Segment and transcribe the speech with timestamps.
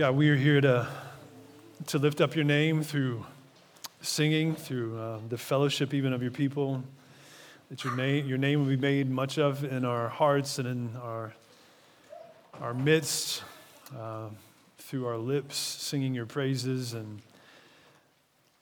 [0.00, 0.88] God, we are here to,
[1.88, 3.26] to lift up your name through
[4.00, 6.82] singing, through uh, the fellowship even of your people,
[7.68, 10.96] that your name, your name will be made much of in our hearts and in
[11.02, 11.34] our,
[12.62, 13.42] our midst,
[13.94, 14.28] uh,
[14.78, 16.94] through our lips, singing your praises.
[16.94, 17.20] And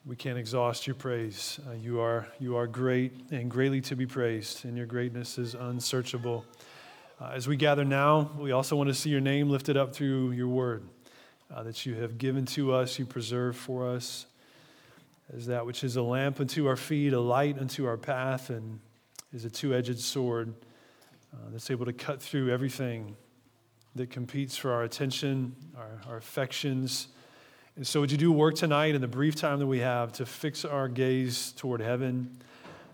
[0.04, 1.60] we can't exhaust your praise.
[1.68, 5.54] Uh, you, are, you are great and greatly to be praised, and your greatness is
[5.54, 6.44] unsearchable.
[7.20, 10.32] Uh, as we gather now, we also want to see your name lifted up through
[10.32, 10.82] your word
[11.54, 14.26] uh, that you have given to us, you preserve for us,
[15.34, 18.80] as that which is a lamp unto our feet, a light unto our path, and
[19.32, 20.54] is a two edged sword
[21.32, 23.16] uh, that's able to cut through everything
[23.94, 27.08] that competes for our attention, our, our affections.
[27.76, 30.26] And so, would you do work tonight in the brief time that we have to
[30.26, 32.38] fix our gaze toward heaven,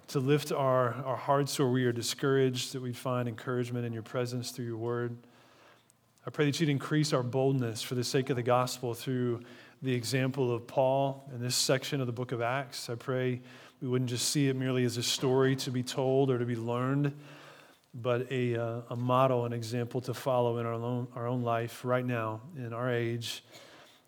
[0.08, 4.02] to lift our, our hearts where we are discouraged, that we find encouragement in your
[4.02, 5.16] presence through your word?
[6.27, 9.41] I pray that you'd increase our boldness for the sake of the gospel through
[9.83, 12.89] the example of Paul in this section of the book of Acts.
[12.89, 13.42] I pray
[13.83, 16.56] we wouldn't just see it merely as a story to be told or to be
[16.56, 17.12] learned,
[17.92, 21.84] but a, uh, a model, an example to follow in our own, our own life
[21.84, 23.45] right now, in our age,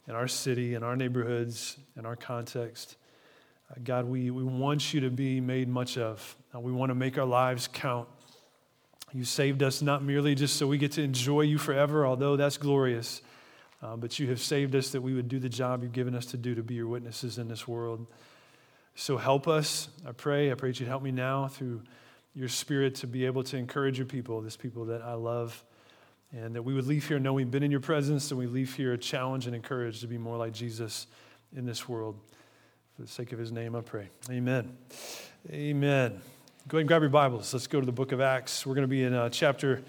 [0.09, 2.97] in our city, in our neighborhoods, in our context.
[3.70, 6.34] Uh, God, we, we want you to be made much of.
[6.55, 8.09] Uh, we want to make our lives count.
[9.17, 12.59] You saved us not merely just so we get to enjoy you forever, although that's
[12.59, 13.22] glorious,
[13.83, 16.27] uh, but you have saved us that we would do the job you've given us
[16.27, 18.06] to do to be your witnesses in this world.
[18.94, 20.53] So help us, I pray.
[20.53, 21.81] I pray that you'd help me now through
[22.34, 25.64] your spirit to be able to encourage your people, this people that I love,
[26.31, 28.75] and that we would leave here knowing we've been in your presence and we leave
[28.75, 31.06] here challenged and encouraged to be more like Jesus
[31.56, 32.20] in this world.
[32.97, 34.11] For the sake of his name, I pray.
[34.31, 34.77] Amen.
[35.50, 36.20] Amen.
[36.69, 37.55] Go ahead and grab your Bibles.
[37.55, 38.67] Let's go to the book of Acts.
[38.67, 39.83] We're going to be in uh, chapter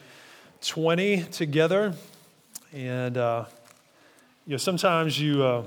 [0.62, 1.92] 20 together.
[2.72, 3.46] And, uh,
[4.46, 5.64] you know, sometimes you, uh,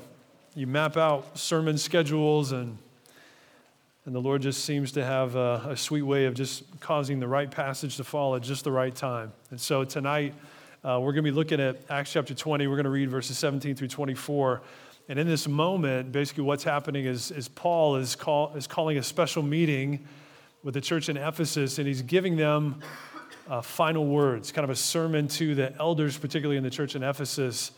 [0.55, 2.79] you map out sermon schedules, and,
[4.05, 7.27] and the Lord just seems to have a, a sweet way of just causing the
[7.27, 9.33] right passage to fall at just the right time.
[9.51, 10.33] And so tonight,
[10.85, 12.69] uh, we're going to be looking at Acts chapter 20.
[12.69, 14.63] We're going to read verses 17 through 24.
[15.09, 19.03] And in this moment, basically what's happening is, is Paul is, call, is calling a
[19.03, 20.07] special meeting
[20.63, 22.81] with the church in Ephesus, and he's giving them
[23.49, 27.03] uh, final words, kind of a sermon to the elders, particularly in the church in
[27.03, 27.73] Ephesus,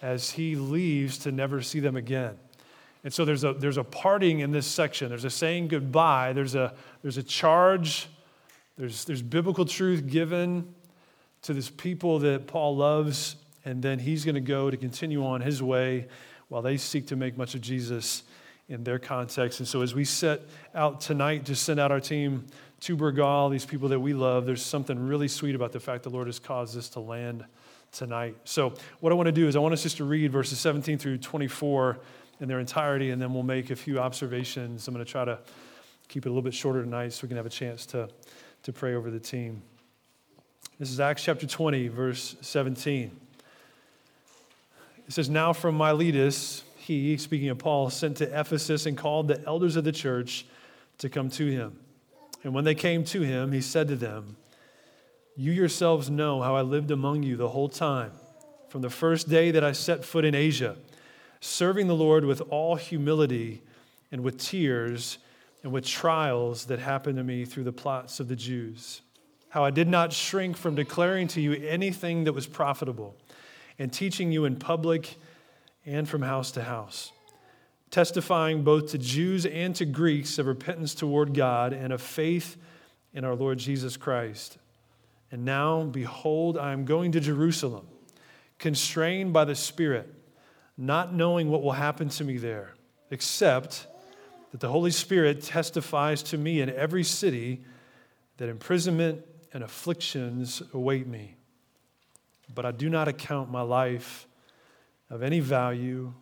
[0.00, 2.36] as he leaves to never see them again.
[3.02, 5.08] And so there's a, there's a parting in this section.
[5.08, 8.08] There's a saying goodbye, there's a, there's a charge,
[8.78, 10.74] there's, there's biblical truth given
[11.42, 15.40] to this people that Paul loves, and then he's going to go to continue on
[15.40, 16.06] his way
[16.48, 18.22] while they seek to make much of Jesus
[18.70, 19.58] in their context.
[19.58, 20.42] And so as we set
[20.74, 22.46] out tonight to send out our team
[22.80, 26.10] to Burgaw, these people that we love, there's something really sweet about the fact the
[26.10, 27.44] Lord has caused us to land
[27.92, 28.36] tonight.
[28.44, 30.96] So what I want to do is I want us just to read verses 17
[30.98, 31.98] through 24
[32.38, 34.86] in their entirety, and then we'll make a few observations.
[34.86, 35.40] I'm going to try to
[36.08, 38.08] keep it a little bit shorter tonight so we can have a chance to,
[38.62, 39.62] to pray over the team.
[40.78, 43.10] This is Acts chapter 20, verse 17.
[45.06, 49.44] It says, Now from Miletus, he, speaking of Paul, sent to Ephesus and called the
[49.46, 50.46] elders of the church
[50.98, 51.78] to come to him.
[52.42, 54.36] And when they came to him, he said to them,
[55.36, 58.12] You yourselves know how I lived among you the whole time,
[58.68, 60.76] from the first day that I set foot in Asia,
[61.40, 63.62] serving the Lord with all humility
[64.10, 65.18] and with tears
[65.62, 69.02] and with trials that happened to me through the plots of the Jews.
[69.50, 73.16] How I did not shrink from declaring to you anything that was profitable
[73.78, 75.16] and teaching you in public
[75.86, 77.12] and from house to house,
[77.90, 82.56] testifying both to Jews and to Greeks of repentance toward God and of faith
[83.12, 84.58] in our Lord Jesus Christ.
[85.32, 87.86] And now, behold, I am going to Jerusalem,
[88.58, 90.12] constrained by the Spirit,
[90.76, 92.74] not knowing what will happen to me there,
[93.10, 93.86] except
[94.50, 97.62] that the Holy Spirit testifies to me in every city
[98.38, 101.36] that imprisonment and afflictions await me.
[102.52, 104.26] But I do not account my life
[105.10, 106.12] of any value,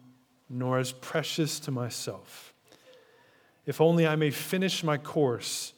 [0.49, 2.55] nor as precious to myself.
[3.67, 5.75] If only I may finish my course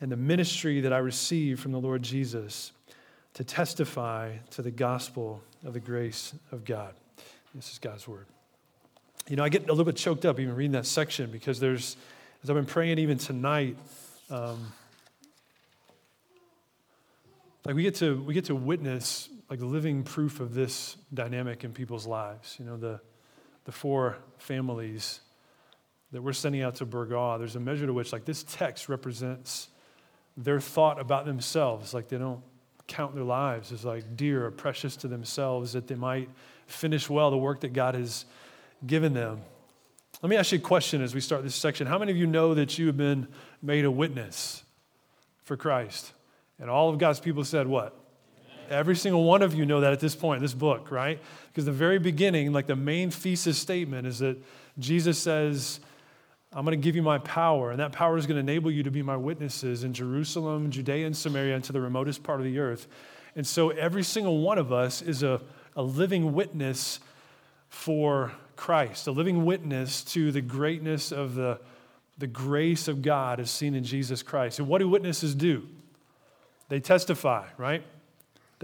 [0.00, 2.72] and the ministry that I receive from the Lord Jesus
[3.32, 6.94] to testify to the gospel of the grace of God.
[7.54, 8.26] This is God's word.
[9.28, 11.96] You know, I get a little bit choked up even reading that section because there's,
[12.42, 13.78] as I've been praying even tonight,
[14.28, 14.72] um,
[17.64, 21.72] like we get to we get to witness like living proof of this dynamic in
[21.72, 22.56] people's lives.
[22.58, 23.00] You know, the,
[23.66, 25.20] the four families
[26.10, 29.68] that we're sending out to Burgaw, there's a measure to which, like, this text represents
[30.36, 31.94] their thought about themselves.
[31.94, 32.42] Like, they don't
[32.88, 36.28] count their lives as like dear or precious to themselves that they might
[36.66, 38.24] finish well the work that God has
[38.84, 39.40] given them.
[40.20, 41.86] Let me ask you a question as we start this section.
[41.86, 43.28] How many of you know that you have been
[43.62, 44.64] made a witness
[45.44, 46.12] for Christ?
[46.58, 48.00] And all of God's people said, What?
[48.70, 51.20] Every single one of you know that at this point, this book, right?
[51.48, 54.36] Because the very beginning, like the main thesis statement is that
[54.78, 55.80] Jesus says,
[56.52, 58.84] I'm going to give you my power, and that power is going to enable you
[58.84, 62.44] to be my witnesses in Jerusalem, Judea, and Samaria, and to the remotest part of
[62.44, 62.86] the earth.
[63.34, 65.40] And so every single one of us is a,
[65.74, 67.00] a living witness
[67.68, 71.58] for Christ, a living witness to the greatness of the,
[72.18, 74.60] the grace of God as seen in Jesus Christ.
[74.60, 75.66] And what do witnesses do?
[76.68, 77.82] They testify, right?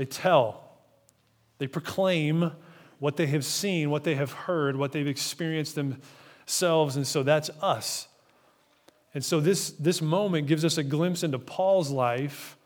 [0.00, 0.62] They tell,
[1.58, 2.52] they proclaim
[3.00, 6.97] what they have seen, what they have heard, what they've experienced themselves.
[6.97, 8.08] And so that's us.
[9.12, 12.56] And so this, this moment gives us a glimpse into Paul's life.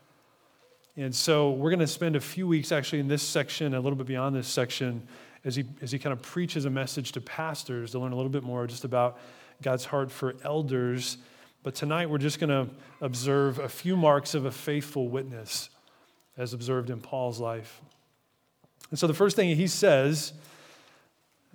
[0.95, 3.97] And so we're going to spend a few weeks actually in this section, a little
[3.97, 5.05] bit beyond this section,
[5.43, 8.31] as he, as he kind of preaches a message to pastors to learn a little
[8.31, 9.19] bit more just about
[9.61, 11.17] God's heart for elders.
[11.63, 15.69] But tonight we're just going to observe a few marks of a faithful witness
[16.37, 17.81] as observed in Paul's life.
[18.89, 20.33] And so the first thing he says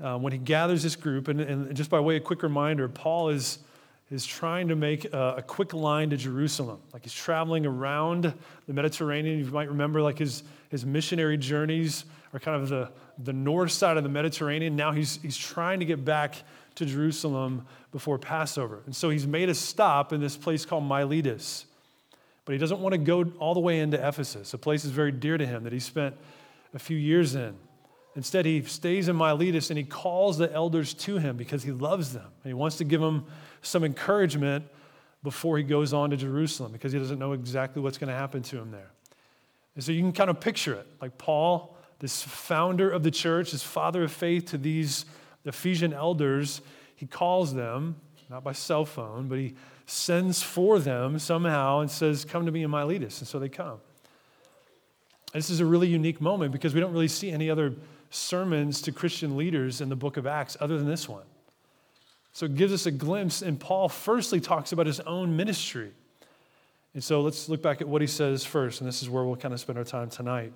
[0.03, 3.29] uh, when he gathers this group, and, and, just by way of quick reminder, Paul
[3.29, 3.59] is,
[4.11, 6.81] is trying to make a, a, quick line to Jerusalem.
[6.93, 8.32] Like he's traveling around
[8.67, 9.38] the Mediterranean.
[9.38, 13.97] You might remember, like his, his missionary journeys are kind of the, the north side
[13.97, 14.75] of the Mediterranean.
[14.75, 16.37] Now he's, he's trying to get back
[16.77, 18.81] to Jerusalem before Passover.
[18.87, 21.67] And so he's made a stop in this place called Miletus.
[22.50, 25.12] But he doesn't want to go all the way into Ephesus, a place that's very
[25.12, 26.17] dear to him that he spent
[26.75, 27.55] a few years in.
[28.17, 32.12] Instead, he stays in Miletus and he calls the elders to him because he loves
[32.12, 32.25] them.
[32.25, 33.25] And he wants to give them
[33.62, 34.64] some encouragement
[35.23, 38.43] before he goes on to Jerusalem because he doesn't know exactly what's going to happen
[38.43, 38.91] to him there.
[39.76, 43.53] And so you can kind of picture it like Paul, this founder of the church,
[43.53, 45.05] this father of faith to these
[45.44, 46.62] Ephesian elders,
[46.96, 47.94] he calls them,
[48.29, 49.55] not by cell phone, but he
[49.91, 53.21] sends for them somehow and says, Come to me in Miletus.
[53.21, 53.79] And so they come.
[55.33, 57.75] This is a really unique moment because we don't really see any other
[58.11, 61.25] sermons to Christian leaders in the book of Acts other than this one.
[62.33, 65.91] So it gives us a glimpse, and Paul firstly talks about his own ministry.
[66.95, 69.37] And so let's look back at what he says first, and this is where we'll
[69.37, 70.53] kind of spend our time tonight.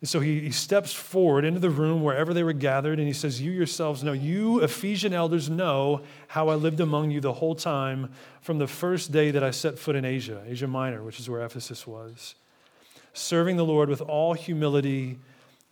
[0.00, 3.14] And so he, he steps forward into the room wherever they were gathered, and he
[3.14, 7.54] says, You yourselves know, you Ephesian elders know how I lived among you the whole
[7.54, 8.12] time
[8.42, 11.42] from the first day that I set foot in Asia, Asia Minor, which is where
[11.42, 12.34] Ephesus was,
[13.14, 15.18] serving the Lord with all humility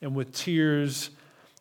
[0.01, 1.11] and with tears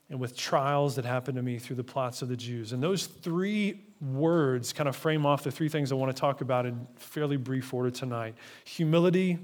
[0.10, 2.74] and with trials that happened to me through the plots of the Jews.
[2.74, 6.42] And those three words kind of frame off the three things I want to talk
[6.42, 8.36] about in fairly brief order tonight
[8.66, 9.40] humility,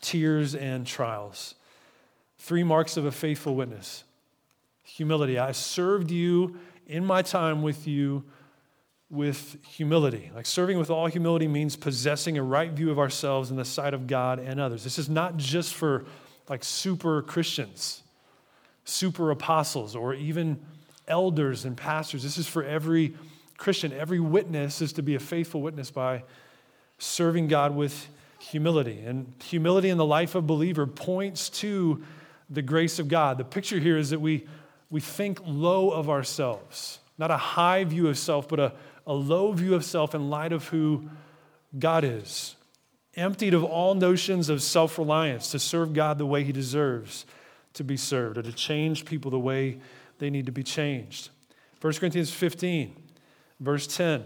[0.00, 1.54] tears, and trials.
[2.38, 4.04] Three marks of a faithful witness
[4.84, 5.38] humility.
[5.38, 8.22] I served you in my time with you
[9.10, 10.30] with humility.
[10.34, 13.94] Like serving with all humility means possessing a right view of ourselves in the sight
[13.94, 14.84] of God and others.
[14.84, 16.04] This is not just for
[16.48, 18.02] like super Christians,
[18.84, 20.60] super apostles, or even
[21.08, 22.22] elders and pastors.
[22.22, 23.14] This is for every
[23.56, 23.92] Christian.
[23.92, 26.24] Every witness is to be a faithful witness by
[26.98, 28.08] serving God with
[28.38, 29.00] humility.
[29.00, 32.02] And humility in the life of believer points to
[32.50, 33.38] the grace of God.
[33.38, 34.46] The picture here is that we,
[34.90, 38.72] we think low of ourselves, not a high view of self, but a,
[39.06, 41.08] a low view of self in light of who
[41.78, 42.56] God is.
[43.16, 47.26] Emptied of all notions of self reliance to serve God the way He deserves
[47.74, 49.78] to be served or to change people the way
[50.18, 51.30] they need to be changed.
[51.80, 52.96] 1 Corinthians 15,
[53.60, 54.24] verse 10,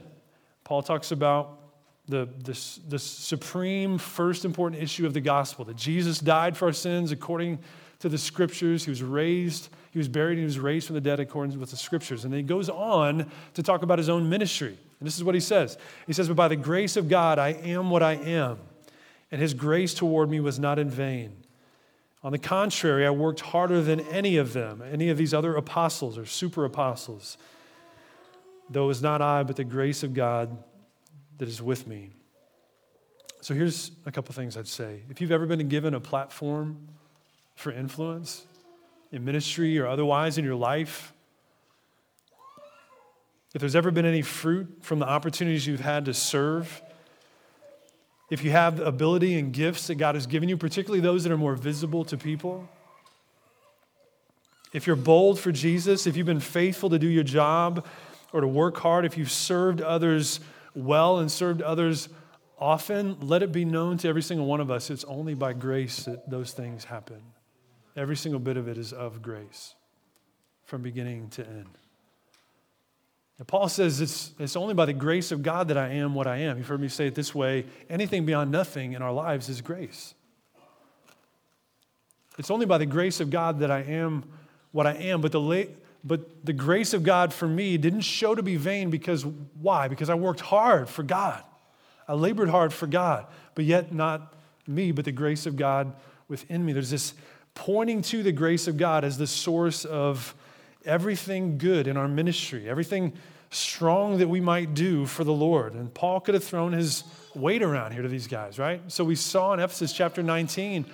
[0.64, 1.59] Paul talks about
[2.07, 6.73] the, the, the supreme first important issue of the gospel that Jesus died for our
[6.73, 7.59] sins according
[8.00, 8.85] to the scriptures.
[8.85, 11.71] He was raised, he was buried, and he was raised from the dead according with
[11.71, 12.25] the scriptures.
[12.25, 14.76] And then he goes on to talk about his own ministry.
[15.00, 17.50] And this is what he says He says, But by the grace of God, I
[17.50, 18.59] am what I am,
[19.31, 21.37] and his grace toward me was not in vain.
[22.25, 26.19] On the contrary, I worked harder than any of them, any of these other apostles
[26.19, 27.38] or super apostles,
[28.69, 30.57] though it was not I, but the grace of God
[31.38, 32.11] that is with me.
[33.40, 35.02] So here's a couple things I'd say.
[35.09, 36.88] If you've ever been given a platform
[37.59, 38.47] for influence
[39.11, 41.12] in ministry or otherwise in your life,
[43.53, 46.81] if there's ever been any fruit from the opportunities you've had to serve,
[48.31, 51.33] if you have the ability and gifts that God has given you, particularly those that
[51.33, 52.69] are more visible to people,
[54.73, 57.85] if you're bold for Jesus, if you've been faithful to do your job
[58.33, 60.38] or to work hard, if you've served others
[60.77, 62.09] well and served others
[62.57, 66.05] often let it be known to every single one of us it's only by grace
[66.05, 67.21] that those things happen.
[67.99, 69.75] Every single bit of it is of grace
[70.64, 71.67] from beginning to end.
[73.40, 76.28] Now, Paul says it's, it's only by the grace of God that I am what
[76.28, 76.59] I am.
[76.59, 80.14] You've heard me say it this way anything beyond nothing in our lives is grace.
[82.38, 84.25] It's only by the grace of God that I am
[84.71, 85.21] what I am.
[85.21, 85.69] But the,
[86.05, 89.88] but the grace of God for me didn't show to be vain because why?
[89.88, 91.43] Because I worked hard for God.
[92.07, 93.26] I labored hard for God,
[93.57, 94.35] but yet not
[94.69, 95.93] me, but the grace of God
[96.28, 96.73] within me.
[96.73, 97.14] There's this
[97.59, 100.35] pointing to the grace of God as the source of
[100.85, 103.12] everything good in our ministry, everything
[103.50, 105.75] strong that we might do for the Lord.
[105.75, 107.03] And Paul could have thrown his
[107.35, 108.81] weight around here to these guys, right?
[108.87, 110.87] So we saw in Ephesus chapter 19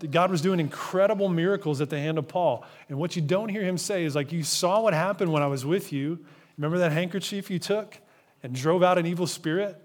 [0.00, 2.66] that God was doing incredible miracles at the hand of Paul.
[2.90, 5.46] And what you don't hear him say is like, You saw what happened when I
[5.46, 6.18] was with you.
[6.58, 7.96] Remember that handkerchief you took
[8.42, 9.76] and drove out an evil spirit?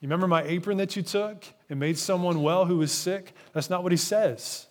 [0.00, 3.34] You remember my apron that you took and made someone well who was sick?
[3.52, 4.66] That's not what he says.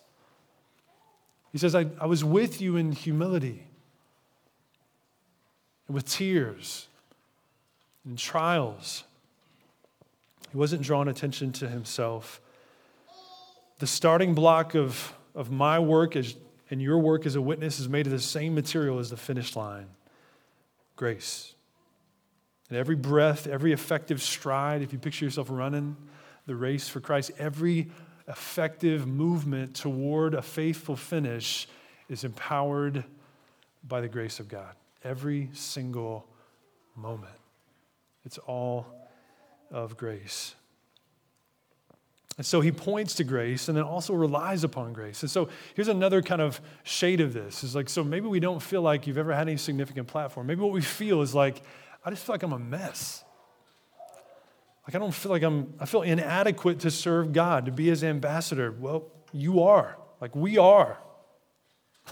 [1.52, 3.66] He says, I, I was with you in humility
[5.88, 6.86] and with tears
[8.04, 9.04] and trials.
[10.52, 12.40] He wasn't drawing attention to himself
[13.80, 16.36] the starting block of, of my work as,
[16.70, 19.56] and your work as a witness is made of the same material as the finish
[19.56, 19.86] line
[20.96, 21.54] grace.
[22.68, 25.96] And every breath, every effective stride, if you picture yourself running
[26.46, 27.90] the race for Christ, every
[28.30, 31.68] effective movement toward a faithful finish
[32.08, 33.04] is empowered
[33.86, 34.74] by the grace of God.
[35.04, 36.26] Every single
[36.96, 37.32] moment.
[38.24, 38.86] It's all
[39.70, 40.54] of grace.
[42.36, 45.22] And so he points to grace and then also relies upon grace.
[45.22, 47.64] And so here's another kind of shade of this.
[47.64, 50.46] Is like, so maybe we don't feel like you've ever had any significant platform.
[50.46, 51.62] Maybe what we feel is like,
[52.04, 53.24] I just feel like I'm a mess.
[54.90, 58.02] Like I don't feel like I'm, I feel inadequate to serve God, to be his
[58.02, 58.72] ambassador.
[58.72, 59.96] Well, you are.
[60.20, 60.98] Like we are.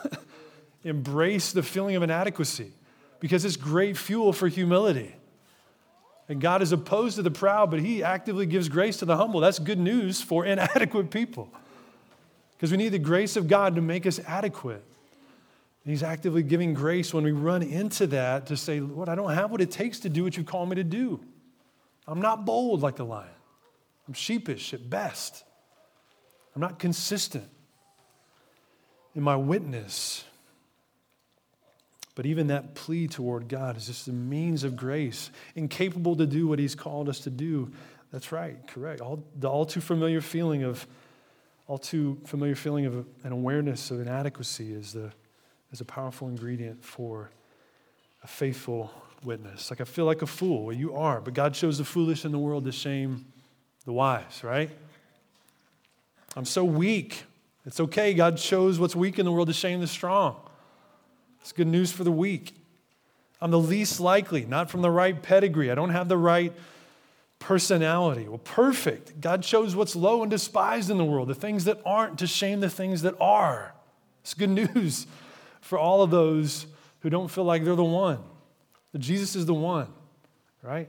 [0.84, 2.70] Embrace the feeling of inadequacy
[3.18, 5.16] because it's great fuel for humility.
[6.28, 9.40] And God is opposed to the proud, but He actively gives grace to the humble.
[9.40, 11.52] That's good news for inadequate people.
[12.52, 14.84] Because we need the grace of God to make us adequate.
[15.84, 19.50] He's actively giving grace when we run into that to say, Lord, I don't have
[19.50, 21.18] what it takes to do what you call me to do.
[22.08, 23.28] I'm not bold like the lion.
[24.08, 25.44] I'm sheepish at best.
[26.54, 27.48] I'm not consistent
[29.14, 30.24] in my witness.
[32.14, 36.48] But even that plea toward God is just a means of grace, incapable to do
[36.48, 37.70] what He's called us to do.
[38.10, 39.02] That's right, correct.
[39.02, 40.86] All, the all too familiar feeling of,
[41.66, 45.12] all too familiar feeling of an awareness of inadequacy is, the,
[45.70, 47.30] is a powerful ingredient for
[48.24, 48.90] a faithful
[49.24, 49.70] witness.
[49.70, 50.66] Like I feel like a fool.
[50.66, 53.26] Well, you are, but God shows the foolish in the world to shame
[53.84, 54.70] the wise, right?
[56.36, 57.24] I'm so weak.
[57.64, 58.14] It's okay.
[58.14, 60.36] God shows what's weak in the world to shame the strong.
[61.40, 62.54] It's good news for the weak.
[63.40, 65.70] I'm the least likely, not from the right pedigree.
[65.70, 66.52] I don't have the right
[67.38, 68.26] personality.
[68.26, 69.20] Well, perfect.
[69.20, 72.60] God shows what's low and despised in the world, the things that aren't, to shame
[72.60, 73.74] the things that are.
[74.22, 75.06] It's good news
[75.60, 76.66] for all of those
[77.00, 78.18] who don't feel like they're the one.
[78.92, 79.88] That Jesus is the one,
[80.62, 80.88] right?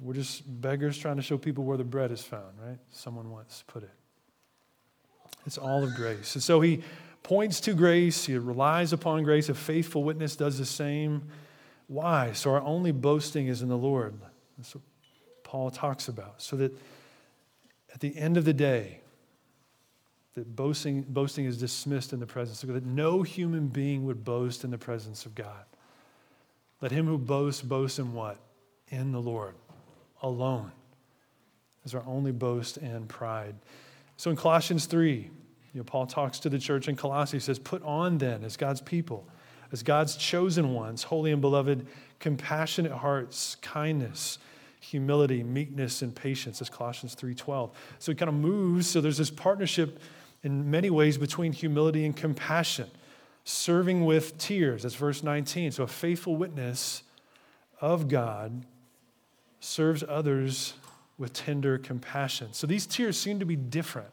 [0.00, 2.78] We're just beggars trying to show people where the bread is found, right?
[2.90, 3.90] Someone once put it.
[5.46, 6.34] It's all of grace.
[6.34, 6.82] And so he
[7.22, 9.48] points to grace, he relies upon grace.
[9.48, 11.28] A faithful witness does the same.
[11.86, 12.32] Why?
[12.32, 14.14] So our only boasting is in the Lord.
[14.56, 14.84] That's what
[15.42, 16.40] Paul talks about.
[16.42, 16.72] So that
[17.92, 19.00] at the end of the day,
[20.34, 24.24] that boasting, boasting is dismissed in the presence of God, that no human being would
[24.24, 25.64] boast in the presence of God.
[26.80, 28.38] Let him who boasts boast in what?
[28.88, 29.54] In the Lord
[30.22, 30.72] alone
[31.84, 33.54] is our only boast and pride.
[34.16, 35.30] So in Colossians 3,
[35.72, 37.36] you know, Paul talks to the church in Colossae.
[37.36, 39.26] He says, Put on then, as God's people,
[39.72, 41.86] as God's chosen ones, holy and beloved,
[42.18, 44.38] compassionate hearts, kindness,
[44.80, 46.58] humility, meekness, and patience.
[46.58, 47.70] That's Colossians 3.12.
[47.98, 48.88] So it kind of moves.
[48.88, 50.00] So there's this partnership
[50.42, 52.90] in many ways between humility and compassion.
[53.44, 54.82] Serving with tears.
[54.82, 55.72] That's verse 19.
[55.72, 57.02] So a faithful witness
[57.80, 58.64] of God
[59.60, 60.74] serves others
[61.18, 62.48] with tender compassion.
[62.52, 64.10] So these tears seem to be different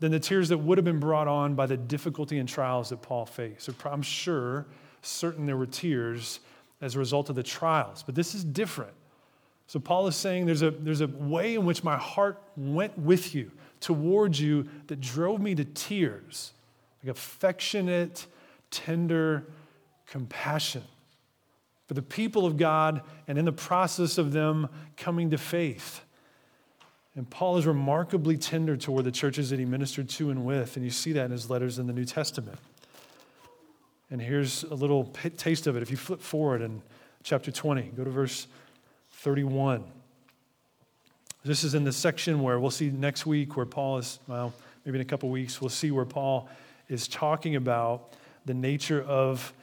[0.00, 3.02] than the tears that would have been brought on by the difficulty and trials that
[3.02, 3.62] Paul faced.
[3.62, 4.66] So I'm sure,
[5.02, 6.40] certain there were tears
[6.80, 8.94] as a result of the trials, but this is different.
[9.66, 13.34] So Paul is saying there's a, there's a way in which my heart went with
[13.34, 16.52] you, towards you, that drove me to tears,
[17.04, 18.26] like affectionate,
[18.70, 19.46] tender
[20.06, 20.82] compassion
[21.86, 26.02] for the people of God and in the process of them coming to faith.
[27.16, 30.84] And Paul is remarkably tender toward the churches that he ministered to and with, and
[30.84, 32.58] you see that in his letters in the New Testament.
[34.10, 35.04] And here's a little
[35.36, 35.82] taste of it.
[35.82, 36.82] If you flip forward in
[37.22, 38.46] chapter 20, go to verse
[39.10, 39.84] 31.
[41.44, 44.52] This is in the section where we'll see next week where Paul is, well,
[44.84, 46.48] maybe in a couple weeks, we'll see where Paul
[46.88, 48.14] is talking about
[48.50, 49.54] the nature of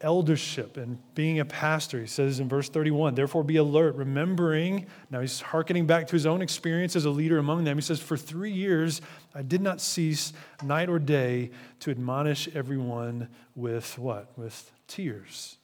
[0.00, 2.00] eldership and being a pastor.
[2.00, 4.86] He says in verse 31, therefore be alert, remembering.
[5.10, 7.76] Now he's hearkening back to his own experience as a leader among them.
[7.76, 9.00] He says, For three years
[9.32, 14.36] I did not cease night or day to admonish everyone with what?
[14.36, 15.56] With tears.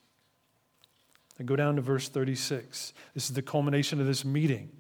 [1.40, 2.92] And go down to verse 36.
[3.12, 4.70] This is the culmination of this meeting.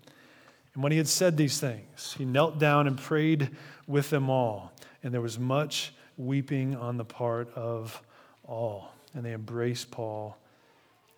[0.74, 3.50] And when he had said these things, he knelt down and prayed
[3.88, 4.72] with them all.
[5.02, 8.02] And there was much weeping on the part of
[8.44, 10.36] all and they embraced Paul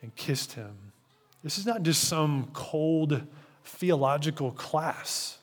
[0.02, 0.74] and kissed him.
[1.42, 3.22] This is not just some cold
[3.64, 5.38] theological class.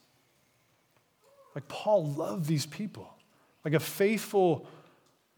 [1.56, 3.10] Like, Paul loved these people.
[3.66, 4.68] Like, a faithful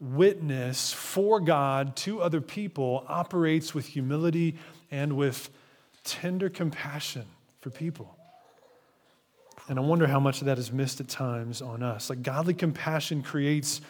[0.00, 4.56] witness for God to other people operates with humility
[4.90, 5.50] and with
[6.04, 7.24] tender compassion
[7.60, 8.16] for people.
[9.68, 12.10] And I wonder how much of that is missed at times on us.
[12.10, 13.80] Like, godly compassion creates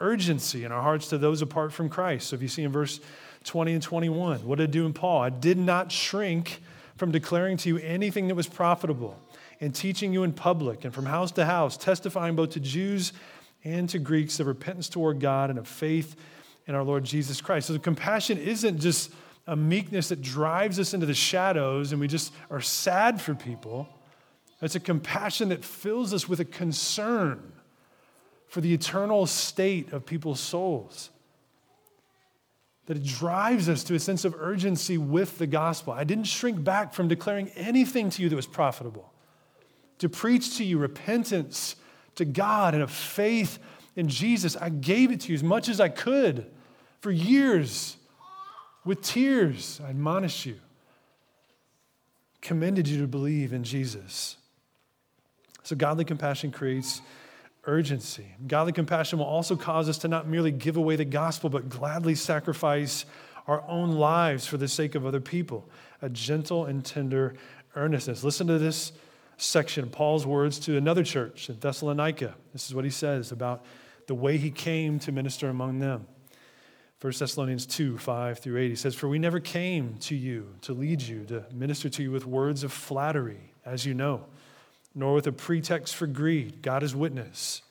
[0.00, 2.28] urgency in our hearts to those apart from Christ.
[2.28, 3.00] So if you see in verse
[3.44, 5.22] 20 and 21, what did I do in Paul?
[5.22, 6.62] I did not shrink
[6.96, 9.18] from declaring to you anything that was profitable
[9.60, 13.12] and teaching you in public and from house to house, testifying both to Jews
[13.64, 16.16] and to Greeks of repentance toward God and of faith
[16.66, 17.66] in our Lord Jesus Christ.
[17.66, 19.12] So the compassion isn't just
[19.46, 23.88] a meekness that drives us into the shadows and we just are sad for people.
[24.62, 27.52] It's a compassion that fills us with a concern
[28.50, 31.10] for the eternal state of people's souls.
[32.86, 35.92] That it drives us to a sense of urgency with the gospel.
[35.92, 39.12] I didn't shrink back from declaring anything to you that was profitable.
[40.00, 41.76] To preach to you repentance
[42.16, 43.60] to God and a faith
[43.94, 44.56] in Jesus.
[44.56, 46.46] I gave it to you as much as I could
[47.00, 47.96] for years.
[48.84, 50.56] With tears, I admonished you,
[52.40, 54.38] commended you to believe in Jesus.
[55.62, 57.02] So, godly compassion creates
[57.70, 58.26] urgency.
[58.48, 62.16] Godly compassion will also cause us to not merely give away the gospel, but gladly
[62.16, 63.06] sacrifice
[63.46, 65.68] our own lives for the sake of other people.
[66.02, 67.34] A gentle and tender
[67.76, 68.24] earnestness.
[68.24, 68.92] Listen to this
[69.36, 72.34] section, Paul's words to another church in Thessalonica.
[72.52, 73.64] This is what he says about
[74.08, 76.06] the way he came to minister among them.
[77.00, 78.68] 1 Thessalonians 2 5 through 8.
[78.68, 82.10] He says, For we never came to you to lead you, to minister to you
[82.10, 84.26] with words of flattery, as you know
[85.00, 86.60] nor with a pretext for greed.
[86.60, 87.62] God is witness.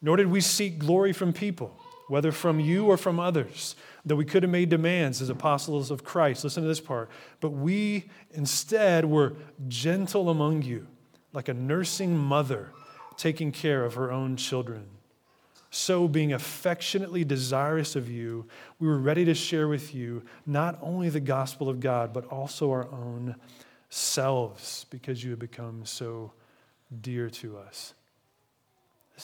[0.00, 4.24] Nor did we seek glory from people, whether from you or from others, though we
[4.24, 6.42] could have made demands as apostles of Christ.
[6.42, 7.10] Listen to this part.
[7.40, 9.34] But we instead were
[9.68, 10.86] gentle among you,
[11.34, 12.70] like a nursing mother
[13.18, 14.86] taking care of her own children.
[15.70, 18.46] So, being affectionately desirous of you,
[18.78, 22.70] we were ready to share with you not only the gospel of God, but also
[22.70, 23.34] our own
[23.90, 26.32] selves, because you have become so
[27.02, 27.94] dear to us.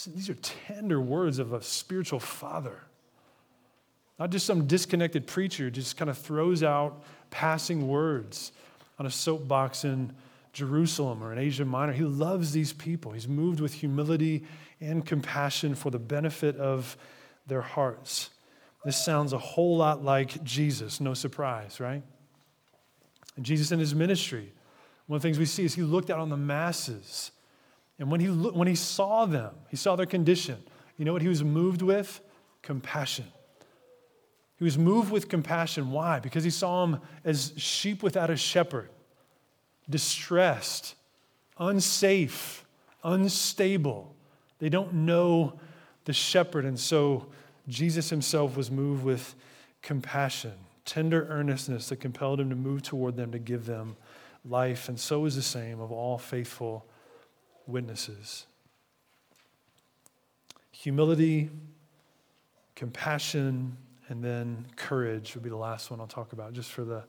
[0.06, 2.80] These are tender words of a spiritual father.
[4.18, 8.52] Not just some disconnected preacher who just kind of throws out passing words
[8.98, 10.12] on a soapbox in
[10.52, 11.92] Jerusalem or in Asia Minor.
[11.92, 13.12] He loves these people.
[13.12, 14.44] He's moved with humility
[14.80, 16.96] and compassion for the benefit of
[17.46, 18.30] their hearts.
[18.84, 22.02] This sounds a whole lot like Jesus, no surprise, right?
[23.36, 24.52] And Jesus in his ministry,
[25.06, 27.30] one of the things we see is he looked out on the masses
[28.00, 30.56] and when he, when he saw them, he saw their condition,
[30.96, 32.20] you know what he was moved with?
[32.62, 33.26] Compassion.
[34.56, 35.90] He was moved with compassion.
[35.90, 36.18] Why?
[36.18, 38.88] Because he saw them as sheep without a shepherd,
[39.88, 40.94] distressed,
[41.58, 42.64] unsafe,
[43.04, 44.14] unstable.
[44.58, 45.60] They don't know
[46.06, 46.64] the shepherd.
[46.64, 47.26] And so
[47.68, 49.34] Jesus himself was moved with
[49.82, 50.54] compassion,
[50.86, 53.96] tender earnestness that compelled him to move toward them to give them
[54.44, 54.88] life.
[54.88, 56.86] And so is the same of all faithful
[57.70, 58.46] witnesses.
[60.72, 61.50] Humility,
[62.74, 63.76] compassion,
[64.08, 67.04] and then courage would be the last one I'll talk about just for the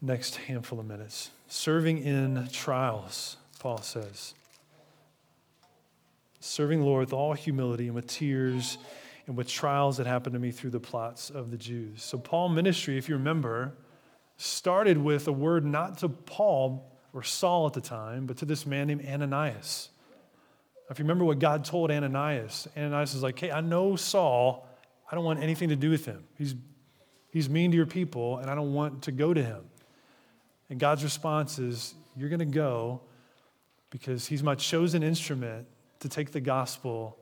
[0.00, 1.30] next handful of minutes.
[1.48, 4.34] Serving in trials, Paul says.
[6.40, 8.78] Serving the Lord with all humility and with tears
[9.26, 12.02] and with trials that happened to me through the plots of the Jews.
[12.02, 13.72] So, Paul ministry, if you remember,
[14.36, 18.66] started with a word not to Paul, or Saul at the time, but to this
[18.66, 19.88] man named Ananias.
[20.90, 24.68] If you remember what God told Ananias, Ananias is like, hey, I know Saul.
[25.10, 26.24] I don't want anything to do with him.
[26.36, 26.54] He's,
[27.30, 29.64] he's mean to your people, and I don't want to go to him.
[30.68, 33.00] And God's response is, you're going to go
[33.88, 35.66] because he's my chosen instrument
[36.00, 37.16] to take the gospel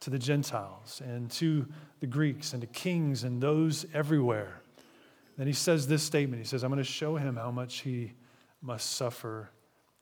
[0.00, 1.66] to the Gentiles and to
[2.00, 4.60] the Greeks and to kings and those everywhere.
[5.38, 8.12] Then he says this statement He says, I'm going to show him how much he
[8.62, 9.50] must suffer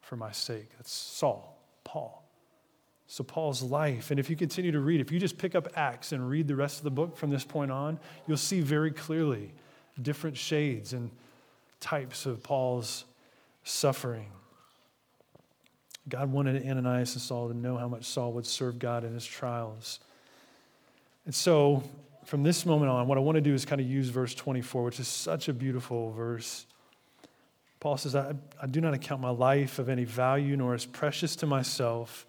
[0.01, 0.69] for my sake.
[0.77, 2.23] That's Saul, Paul.
[3.07, 6.11] So, Paul's life, and if you continue to read, if you just pick up Acts
[6.11, 9.51] and read the rest of the book from this point on, you'll see very clearly
[9.99, 11.09] different shades and
[11.79, 13.05] types of Paul's
[13.63, 14.27] suffering.
[16.07, 19.25] God wanted Ananias and Saul to know how much Saul would serve God in his
[19.25, 19.99] trials.
[21.25, 21.83] And so,
[22.25, 24.83] from this moment on, what I want to do is kind of use verse 24,
[24.83, 26.65] which is such a beautiful verse.
[27.79, 31.35] Paul says, I, I do not account my life of any value nor as precious
[31.37, 32.25] to myself,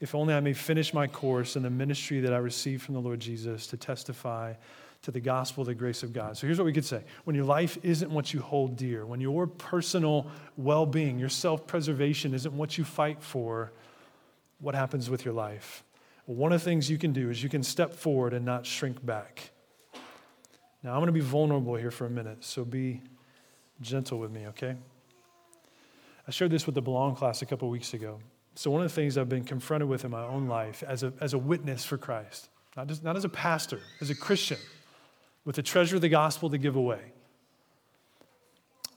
[0.00, 3.00] if only I may finish my course in the ministry that I received from the
[3.00, 4.54] Lord Jesus to testify
[5.02, 6.36] to the gospel, the grace of God.
[6.36, 9.20] So here's what we could say when your life isn't what you hold dear, when
[9.20, 13.72] your personal well being, your self preservation isn't what you fight for,
[14.60, 15.84] what happens with your life?
[16.26, 19.04] One of the things you can do is you can step forward and not shrink
[19.04, 19.50] back.
[20.82, 23.02] Now, I'm going to be vulnerable here for a minute, so be
[23.80, 24.76] gentle with me, okay?
[26.26, 28.20] I shared this with the Belong class a couple weeks ago.
[28.54, 31.12] So, one of the things I've been confronted with in my own life as a,
[31.20, 34.58] as a witness for Christ, not, just, not as a pastor, as a Christian,
[35.44, 37.00] with the treasure of the gospel to give away.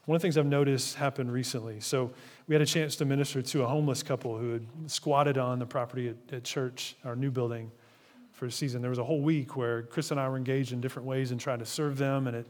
[0.06, 1.80] One of the things I've noticed happened recently.
[1.80, 2.12] So,
[2.48, 5.66] we had a chance to minister to a homeless couple who had squatted on the
[5.66, 7.72] property at, at church, our new building,
[8.32, 8.82] for a season.
[8.82, 11.40] There was a whole week where Chris and I were engaged in different ways and
[11.40, 12.48] trying to serve them, and it,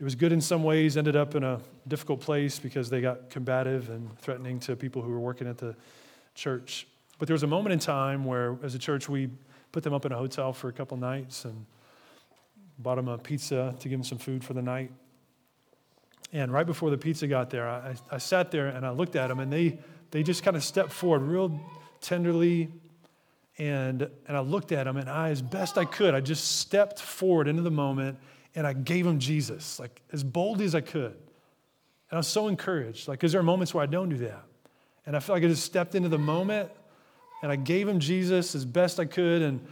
[0.00, 3.30] it was good in some ways, ended up in a difficult place because they got
[3.30, 5.76] combative and threatening to people who were working at the
[6.34, 6.88] church.
[7.18, 9.30] But there was a moment in time where, as a church, we
[9.70, 11.64] put them up in a hotel for a couple nights and
[12.80, 14.90] bought them a pizza to give them some food for the night.
[16.32, 19.28] And right before the pizza got there, I, I sat there and I looked at
[19.28, 19.78] them, and they,
[20.10, 21.60] they just kind of stepped forward real
[22.00, 22.68] tenderly.
[23.58, 27.00] And, and I looked at them, and I, as best I could, I just stepped
[27.00, 28.18] forward into the moment
[28.54, 31.16] and I gave him Jesus, like as boldly as I could.
[32.10, 33.08] And I was so encouraged.
[33.08, 34.44] Like, because there are moments where I don't do that.
[35.06, 36.70] And I felt like I just stepped into the moment
[37.42, 39.42] and I gave him Jesus as best I could.
[39.42, 39.66] And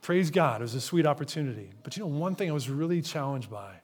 [0.00, 1.70] praise God, it was a sweet opportunity.
[1.82, 3.74] But you know, one thing I was really challenged by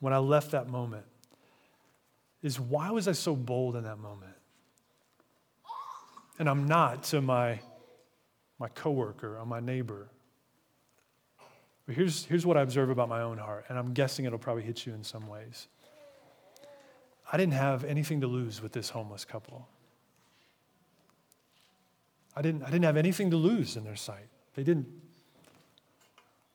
[0.00, 1.04] when I left that moment
[2.42, 4.32] is why was I so bold in that moment?
[6.38, 7.60] And I'm not to my,
[8.58, 10.08] my coworker or my neighbor.
[11.86, 14.64] But here's, here's what I observe about my own heart, and I'm guessing it'll probably
[14.64, 15.68] hit you in some ways.
[17.32, 19.68] I didn't have anything to lose with this homeless couple.
[22.36, 24.28] I didn't, I didn't have anything to lose in their sight.
[24.54, 24.88] They didn't,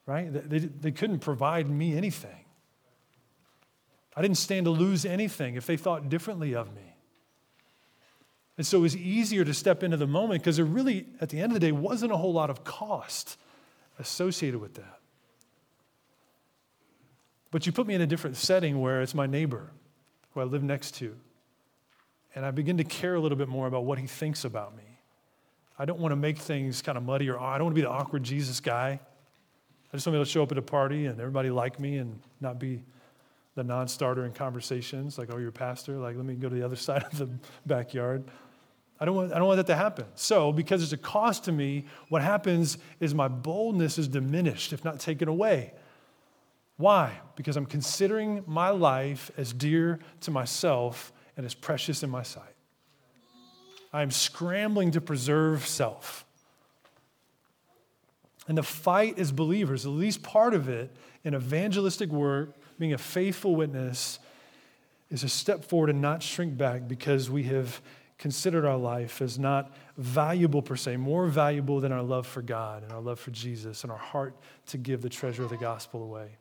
[0.05, 0.31] right?
[0.31, 2.45] They, they, they couldn't provide me anything.
[4.15, 6.95] I didn't stand to lose anything if they thought differently of me.
[8.57, 11.39] And so it was easier to step into the moment because there really, at the
[11.39, 13.37] end of the day, wasn't a whole lot of cost
[13.97, 15.00] associated with that.
[17.51, 19.71] But you put me in a different setting where it's my neighbor
[20.33, 21.15] who I live next to,
[22.33, 24.83] and I begin to care a little bit more about what he thinks about me.
[25.77, 27.81] I don't want to make things kind of muddy or oh, I don't want to
[27.81, 28.99] be the awkward Jesus guy.
[29.93, 31.79] I just want to be able to show up at a party and everybody like
[31.79, 32.83] me and not be
[33.55, 36.63] the non-starter in conversations, like, oh, you're a pastor, like, let me go to the
[36.63, 37.29] other side of the
[37.65, 38.23] backyard.
[38.99, 40.05] I don't, want, I don't want that to happen.
[40.15, 44.85] So, because there's a cost to me, what happens is my boldness is diminished, if
[44.85, 45.73] not taken away.
[46.81, 47.11] Why?
[47.35, 52.55] Because I'm considering my life as dear to myself and as precious in my sight.
[53.93, 56.25] I'm scrambling to preserve self.
[58.47, 60.91] And the fight as believers, at least part of it
[61.23, 64.17] in evangelistic work, being a faithful witness,
[65.11, 67.79] is a step forward and not shrink back because we have
[68.17, 72.81] considered our life as not valuable per se, more valuable than our love for God
[72.81, 76.01] and our love for Jesus and our heart to give the treasure of the gospel
[76.01, 76.37] away.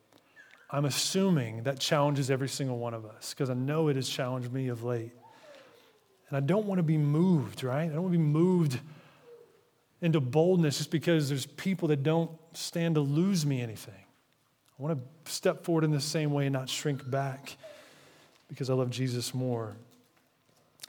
[0.73, 4.53] I'm assuming that challenges every single one of us because I know it has challenged
[4.53, 5.13] me of late.
[6.29, 7.85] And I don't want to be moved, right?
[7.85, 8.79] I don't want to be moved
[10.01, 13.95] into boldness just because there's people that don't stand to lose me anything.
[14.79, 17.57] I want to step forward in the same way and not shrink back
[18.49, 19.77] because I love Jesus more.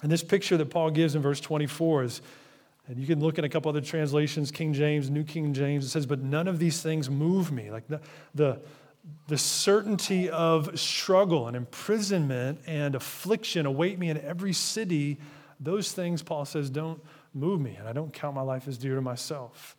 [0.04, 2.22] And this picture that Paul gives in verse 24 is,
[2.88, 5.90] and you can look at a couple other translations, King James, New King James, it
[5.90, 7.70] says, but none of these things move me.
[7.72, 8.00] Like the,
[8.34, 8.60] the,
[9.28, 15.20] the certainty of struggle and imprisonment and affliction await me in every city,
[15.60, 17.02] those things, Paul says, don't
[17.34, 17.76] move me.
[17.76, 19.76] And I don't count my life as dear to myself.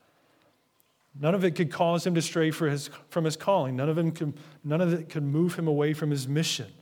[1.19, 3.77] None of it could cause him to stray his, from his calling.
[3.77, 6.73] None of, him could, none of it could move him away from his mission.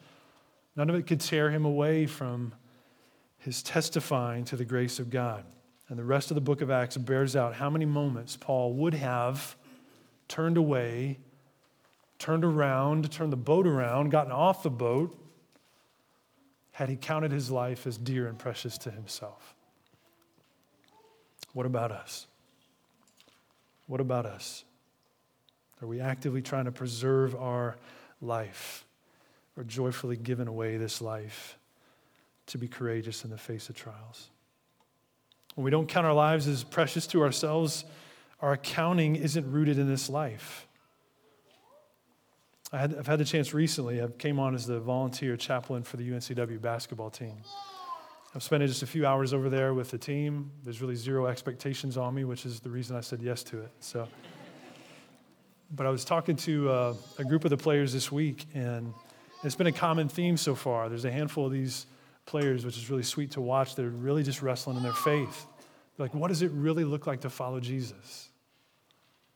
[0.77, 2.55] None of it could tear him away from
[3.39, 5.45] his testifying to the grace of God.
[5.89, 8.95] And the rest of the book of Acts bears out how many moments Paul would
[8.95, 9.57] have
[10.29, 11.19] turned away,
[12.21, 15.19] turned around, turned the boat around, gotten off the boat,
[16.73, 19.55] had he counted his life as dear and precious to himself.
[21.53, 22.27] What about us?
[23.87, 24.65] What about us?
[25.83, 27.77] Are we actively trying to preserve our
[28.21, 28.85] life
[29.57, 31.59] or joyfully giving away this life
[32.47, 34.29] to be courageous in the face of trials?
[35.55, 37.85] When we don't count our lives as precious to ourselves,
[38.41, 40.67] our accounting isn't rooted in this life.
[42.73, 46.09] I have had the chance recently, I came on as the volunteer chaplain for the
[46.09, 47.35] UNCW basketball team.
[48.33, 50.53] I've spent just a few hours over there with the team.
[50.63, 53.73] There's really zero expectations on me, which is the reason I said yes to it.
[53.81, 54.07] So,
[55.73, 58.95] but I was talking to uh, a group of the players this week, and
[59.43, 60.89] it's been a common theme so far.
[60.89, 61.87] There's a handful of these
[62.25, 63.75] players, which is really sweet to watch.
[63.75, 65.47] They're really just wrestling in their faith.
[65.97, 68.30] They're like, what does it really look like to follow Jesus?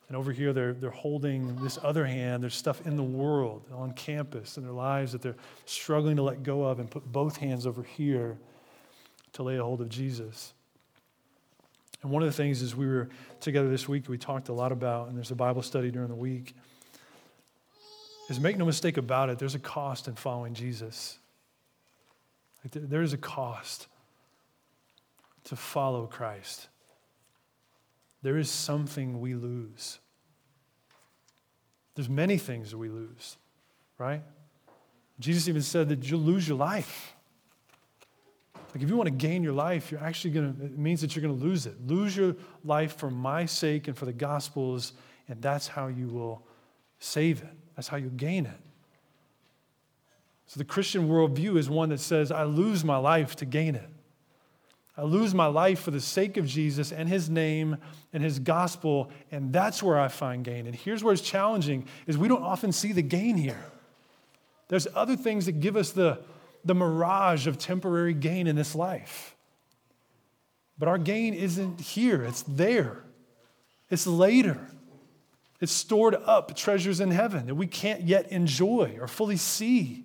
[0.07, 2.43] And over here, they're, they're holding this other hand.
[2.43, 6.43] There's stuff in the world, on campus, in their lives that they're struggling to let
[6.43, 8.37] go of and put both hands over here
[9.33, 10.53] to lay a hold of Jesus.
[12.03, 14.71] And one of the things is we were together this week, we talked a lot
[14.71, 16.55] about, and there's a Bible study during the week,
[18.29, 21.17] is make no mistake about it, there's a cost in following Jesus.
[22.71, 23.87] There is a cost
[25.45, 26.67] to follow Christ
[28.25, 29.99] there is something we lose.
[31.93, 33.37] There's many things that we lose,
[33.99, 34.23] right?
[35.19, 37.13] Jesus even said that you'll lose your life.
[38.73, 41.15] Like if you want to gain your life, you're actually going to, it means that
[41.15, 41.75] you're going to lose it.
[41.85, 44.93] Lose your life for my sake and for the gospel's,
[45.27, 46.41] and that's how you will
[46.97, 47.53] save it.
[47.75, 48.59] That's how you gain it.
[50.47, 53.89] So the Christian worldview is one that says, I lose my life to gain it.
[54.97, 57.77] I lose my life for the sake of Jesus and his name
[58.13, 60.67] and his gospel, and that's where I find gain.
[60.67, 63.63] And here's where it's challenging is we don't often see the gain here.
[64.69, 66.19] There's other things that give us the,
[66.63, 69.35] the mirage of temporary gain in this life.
[70.77, 73.03] But our gain isn't here, it's there.
[73.89, 74.59] It's later.
[75.61, 80.03] It's stored up treasures in heaven that we can't yet enjoy or fully see.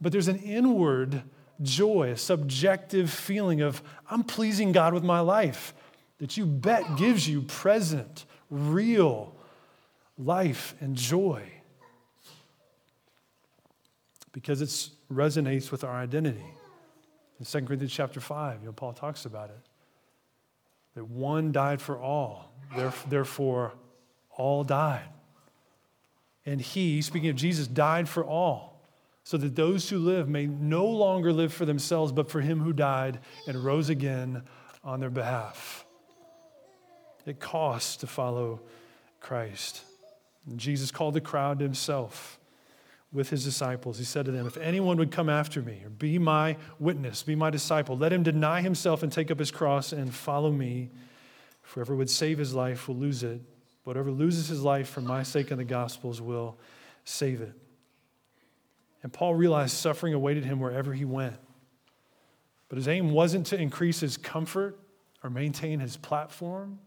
[0.00, 1.22] But there's an inward
[1.62, 5.74] joy, a subjective feeling of, I'm pleasing God with my life,
[6.18, 9.34] that you bet gives you present, real
[10.18, 11.42] life and joy.
[14.32, 16.44] Because it resonates with our identity.
[17.38, 19.60] In 2 Corinthians chapter 5, you know, Paul talks about it.
[20.94, 22.52] That one died for all,
[23.08, 23.74] therefore,
[24.30, 25.08] all died.
[26.46, 28.75] And he, speaking of Jesus, died for all
[29.26, 32.72] so that those who live may no longer live for themselves, but for him who
[32.72, 34.44] died and rose again
[34.84, 35.84] on their behalf.
[37.26, 38.60] It costs to follow
[39.18, 39.82] Christ.
[40.48, 42.38] And Jesus called the crowd to himself
[43.12, 43.98] with his disciples.
[43.98, 47.34] He said to them, If anyone would come after me or be my witness, be
[47.34, 50.88] my disciple, let him deny himself and take up his cross and follow me.
[51.62, 53.40] For whoever would save his life will lose it.
[53.82, 56.56] Whatever loses his life for my sake and the gospel's will
[57.04, 57.54] save it.
[59.06, 61.36] And Paul realized suffering awaited him wherever he went.
[62.68, 64.80] But his aim wasn't to increase his comfort
[65.22, 66.80] or maintain his platform.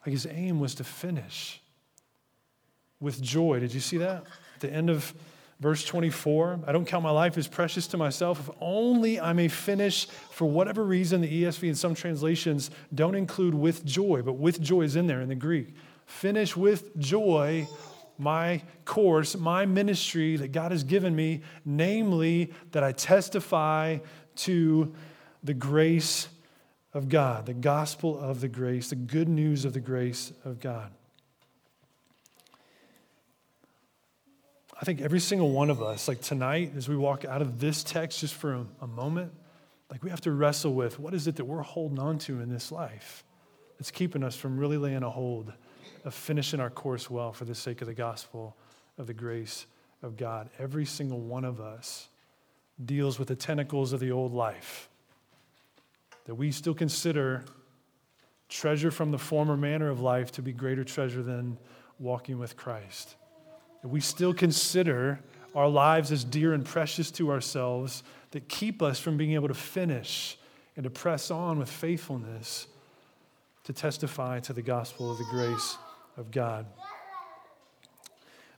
[0.00, 1.60] Like his aim was to finish
[3.00, 3.60] with joy.
[3.60, 4.24] Did you see that?
[4.54, 5.12] At the end of
[5.60, 9.48] verse 24, I don't count my life as precious to myself if only I may
[9.48, 14.58] finish for whatever reason the ESV and some translations don't include with joy, but with
[14.62, 15.74] joy is in there in the Greek.
[16.06, 17.68] Finish with joy
[18.20, 23.98] my course, my ministry that God has given me, namely that I testify
[24.36, 24.94] to
[25.42, 26.28] the grace
[26.92, 30.90] of God, the gospel of the grace, the good news of the grace of God.
[34.80, 37.84] I think every single one of us, like tonight, as we walk out of this
[37.84, 39.32] text just for a, a moment,
[39.90, 42.48] like we have to wrestle with what is it that we're holding on to in
[42.48, 43.24] this life
[43.78, 45.52] that's keeping us from really laying a hold
[46.04, 48.56] of finishing our course well for the sake of the gospel
[48.98, 49.66] of the grace
[50.02, 50.50] of God.
[50.58, 52.08] Every single one of us
[52.84, 54.88] deals with the tentacles of the old life
[56.26, 57.44] that we still consider
[58.48, 61.58] treasure from the former manner of life to be greater treasure than
[61.98, 63.16] walking with Christ.
[63.82, 65.20] That we still consider
[65.54, 69.54] our lives as dear and precious to ourselves that keep us from being able to
[69.54, 70.38] finish
[70.76, 72.66] and to press on with faithfulness
[73.64, 75.76] to testify to the gospel of the grace
[76.20, 76.66] of God.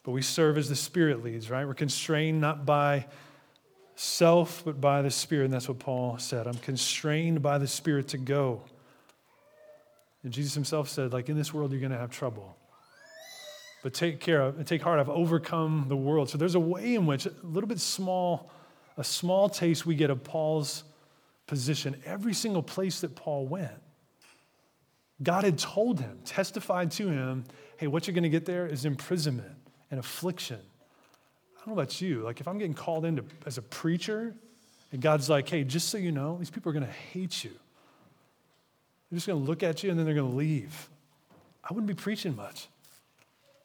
[0.04, 1.66] But we serve as the Spirit leads, right?
[1.66, 3.06] We're constrained not by
[3.94, 5.44] self, but by the Spirit.
[5.44, 6.46] And that's what Paul said.
[6.46, 8.62] I'm constrained by the Spirit to go.
[10.24, 12.56] And Jesus himself said, like, in this world, you're going to have trouble.
[13.82, 16.30] But take care of, take heart, I've overcome the world.
[16.30, 18.50] So there's a way in which, a little bit small,
[18.96, 20.84] a small taste we get of Paul's
[21.46, 23.70] position every single place that Paul went.
[25.22, 27.44] God had told him, testified to him,
[27.76, 29.56] hey, what you're going to get there is imprisonment
[29.90, 30.58] and affliction.
[30.58, 32.22] I don't know about you.
[32.22, 34.34] Like, if I'm getting called in as a preacher,
[34.92, 37.50] and God's like, hey, just so you know, these people are going to hate you.
[39.10, 40.88] They're just going to look at you and then they're going to leave.
[41.64, 42.68] I wouldn't be preaching much.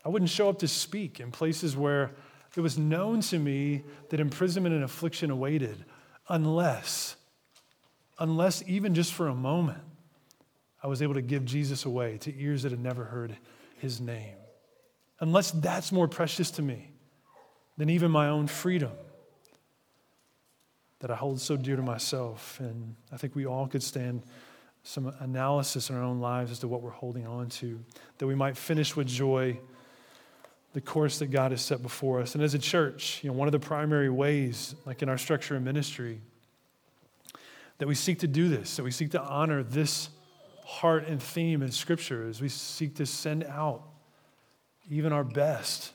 [0.05, 2.11] I wouldn't show up to speak in places where
[2.55, 5.83] it was known to me that imprisonment and affliction awaited,
[6.29, 7.15] unless,
[8.19, 9.81] unless even just for a moment,
[10.81, 13.35] I was able to give Jesus away to ears that had never heard
[13.79, 14.35] his name.
[15.19, 16.91] Unless that's more precious to me
[17.77, 18.91] than even my own freedom
[20.99, 22.59] that I hold so dear to myself.
[22.59, 24.23] And I think we all could stand
[24.83, 27.79] some analysis in our own lives as to what we're holding on to,
[28.17, 29.59] that we might finish with joy
[30.73, 32.35] the course that God has set before us.
[32.35, 35.55] And as a church, you know, one of the primary ways, like in our structure
[35.55, 36.21] and ministry,
[37.79, 40.09] that we seek to do this, that we seek to honor this
[40.67, 43.84] heart and theme in Scripture as we seek to send out
[44.91, 45.93] even our best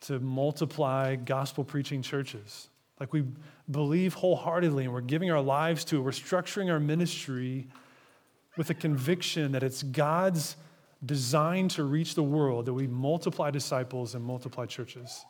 [0.00, 2.70] to multiply gospel preaching churches.
[2.98, 3.24] Like we
[3.70, 6.00] believe wholeheartedly and we're giving our lives to it.
[6.00, 7.68] We're structuring our ministry
[8.56, 10.56] with a conviction that it's God's
[11.04, 15.26] design to reach the world that we multiply disciples and multiply churches.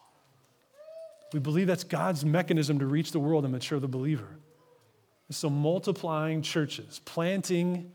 [1.32, 4.38] We believe that's God's mechanism to reach the world and mature the believer.
[5.28, 7.90] so, multiplying churches, planting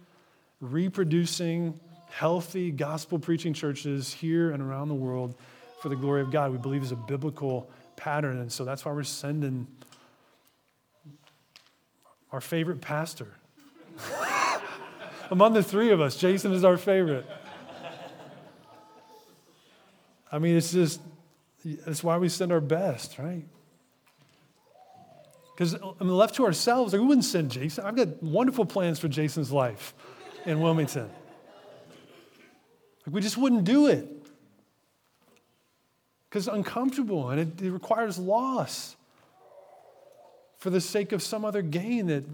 [0.59, 5.35] reproducing healthy gospel preaching churches here and around the world
[5.81, 6.51] for the glory of God.
[6.51, 8.39] We believe is a biblical pattern.
[8.39, 9.67] And so that's why we're sending
[12.31, 13.27] our favorite pastor.
[15.31, 17.25] Among the three of us, Jason is our favorite.
[20.31, 21.01] I mean, it's just,
[21.63, 23.45] that's why we send our best, right?
[25.53, 27.85] Because I mean, left to ourselves, like, we wouldn't send Jason.
[27.85, 29.93] I've got wonderful plans for Jason's life
[30.47, 31.09] in Wilmington.
[33.05, 34.07] Like we just wouldn't do it
[36.29, 38.95] because it's uncomfortable and it, it requires loss
[40.57, 42.25] for the sake of some other gain that,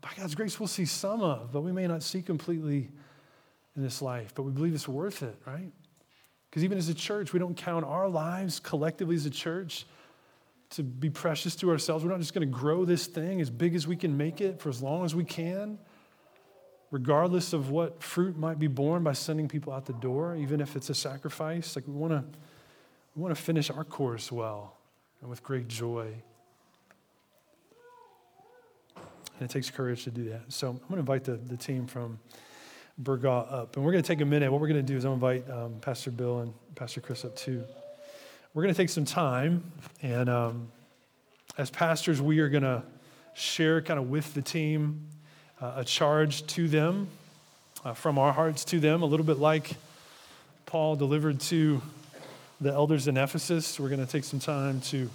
[0.00, 2.88] by God's grace, we'll see some of, but we may not see completely
[3.76, 4.32] in this life.
[4.34, 5.70] But we believe it's worth it, right?
[6.50, 9.86] Because even as a church, we don't count our lives collectively as a church
[10.70, 12.04] to be precious to ourselves.
[12.04, 14.60] We're not just going to grow this thing as big as we can make it
[14.60, 15.78] for as long as we can
[16.92, 20.76] regardless of what fruit might be born by sending people out the door, even if
[20.76, 21.74] it's a sacrifice.
[21.74, 22.38] Like we want to
[23.16, 24.76] we want to finish our course well
[25.20, 26.06] and with great joy.
[28.96, 30.52] And it takes courage to do that.
[30.52, 32.18] So I'm going to invite the, the team from
[33.02, 33.76] Burgaw up.
[33.76, 34.50] And we're going to take a minute.
[34.50, 37.00] What we're going to do is I'm going to invite um, Pastor Bill and Pastor
[37.00, 37.64] Chris up too.
[38.54, 39.72] We're going to take some time.
[40.00, 40.72] And um,
[41.58, 42.82] as pastors, we are going to
[43.34, 45.08] share kind of with the team
[45.62, 47.06] uh, a charge to them,
[47.84, 49.76] uh, from our hearts to them, a little bit like
[50.66, 51.80] Paul delivered to
[52.60, 53.78] the elders in Ephesus.
[53.78, 55.08] We're going to take some time to,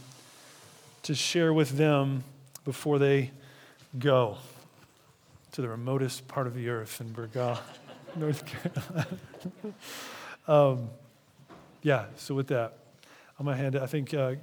[1.04, 2.24] to share with them
[2.64, 3.32] before they
[4.00, 4.38] go
[5.52, 7.60] to the remotest part of the earth in Burgaw,
[8.16, 9.08] North Carolina.
[10.48, 10.90] um,
[11.82, 12.78] yeah, so with that,
[13.38, 13.82] I'm going to hand it.
[13.82, 14.36] I think, uh,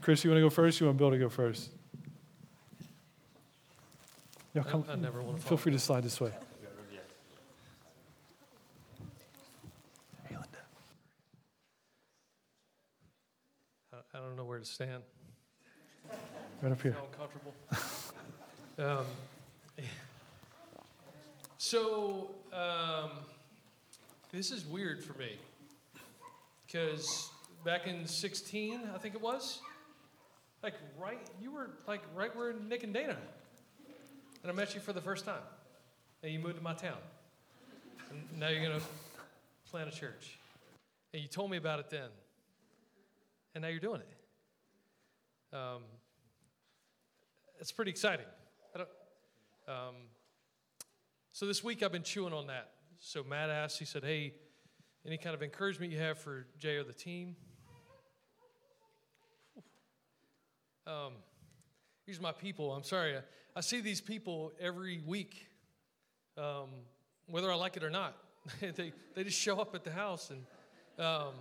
[0.00, 0.80] Chris, you want to go first?
[0.80, 1.70] You want Bill to go first?
[4.56, 4.86] Yeah, come.
[4.88, 5.46] I, I never want to.
[5.46, 6.32] Feel free to slide this way.
[14.14, 15.02] I don't know where to stand.
[16.62, 16.96] Right up here.
[17.12, 17.54] uncomfortable.
[18.78, 19.04] um,
[21.58, 23.10] so um,
[24.32, 25.36] this is weird for me
[26.66, 27.28] because
[27.62, 29.60] back in 16, I think it was,
[30.62, 33.18] like right, you were like right where Nick and Dana
[34.46, 35.42] and I met you for the first time,
[36.22, 36.98] and you moved to my town.
[38.10, 38.86] And now you're going to
[39.72, 40.38] plant a church.
[41.12, 42.10] And you told me about it then,
[43.56, 45.56] and now you're doing it.
[45.56, 45.82] Um,
[47.58, 48.26] it's pretty exciting.
[49.66, 49.96] Um,
[51.32, 52.70] so this week I've been chewing on that.
[53.00, 54.34] So Matt asked, he said, Hey,
[55.04, 57.34] any kind of encouragement you have for Jay or the team?
[60.86, 61.14] Um,
[62.06, 62.72] these are my people.
[62.72, 63.16] I'm sorry.
[63.16, 63.20] I,
[63.56, 65.48] I see these people every week,
[66.38, 66.68] um,
[67.26, 68.16] whether I like it or not.
[68.60, 70.30] they, they just show up at the house.
[70.30, 71.34] And um,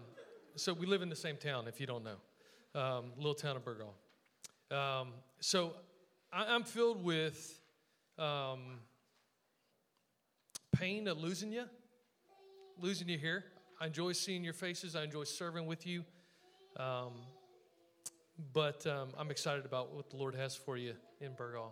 [0.56, 3.64] so we live in the same town, if you don't know, um, little town of
[3.64, 3.92] Burgaw.
[4.76, 5.10] Um,
[5.40, 5.74] so
[6.34, 7.60] I, am filled with
[8.18, 8.80] um,
[10.76, 11.66] pain of losing you,
[12.80, 13.44] losing you here.
[13.80, 14.96] I enjoy seeing your faces.
[14.96, 16.04] I enjoy serving with you.
[16.78, 17.12] Um,
[18.54, 21.72] but um, I'm excited about what the Lord has for you in Burgaw.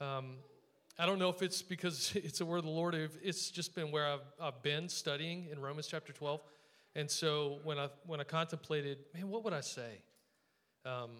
[0.00, 0.36] Um,
[0.98, 2.94] I don't know if it's because it's a word of the Lord.
[3.22, 6.40] It's just been where I've, I've been studying in Romans chapter 12.
[6.96, 10.02] And so when I, when I contemplated, man, what would I say?
[10.84, 11.10] Um,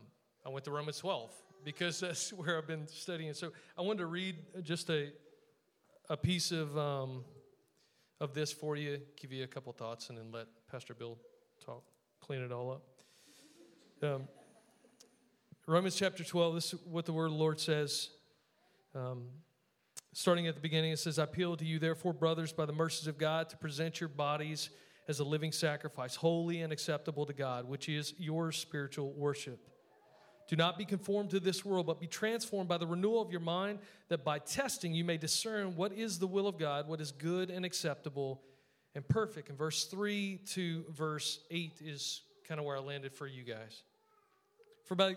[0.45, 1.31] I went to Romans 12
[1.65, 3.35] because that's where I've been studying.
[3.35, 5.13] So I wanted to read just a,
[6.09, 7.25] a piece of, um,
[8.21, 11.19] of this for you, give you a couple thoughts, and then let Pastor Bill
[11.65, 11.85] talk,
[12.21, 12.83] clean it all up.
[15.69, 18.09] Romans chapter 12, this is what the word of the Lord says.
[18.95, 19.25] Um,
[20.15, 23.07] starting at the beginning, it says, I appeal to you, therefore, brothers, by the mercies
[23.07, 24.71] of God, to present your bodies
[25.09, 29.61] as a living sacrifice, holy and acceptable to God, which is your spiritual worship.
[30.49, 33.41] Do not be conformed to this world, but be transformed by the renewal of your
[33.41, 37.13] mind, that by testing you may discern what is the will of God, what is
[37.13, 38.41] good and acceptable
[38.95, 39.51] and perfect.
[39.51, 43.83] And verse 3 to verse 8 is kind of where I landed for you guys.
[44.87, 45.17] For by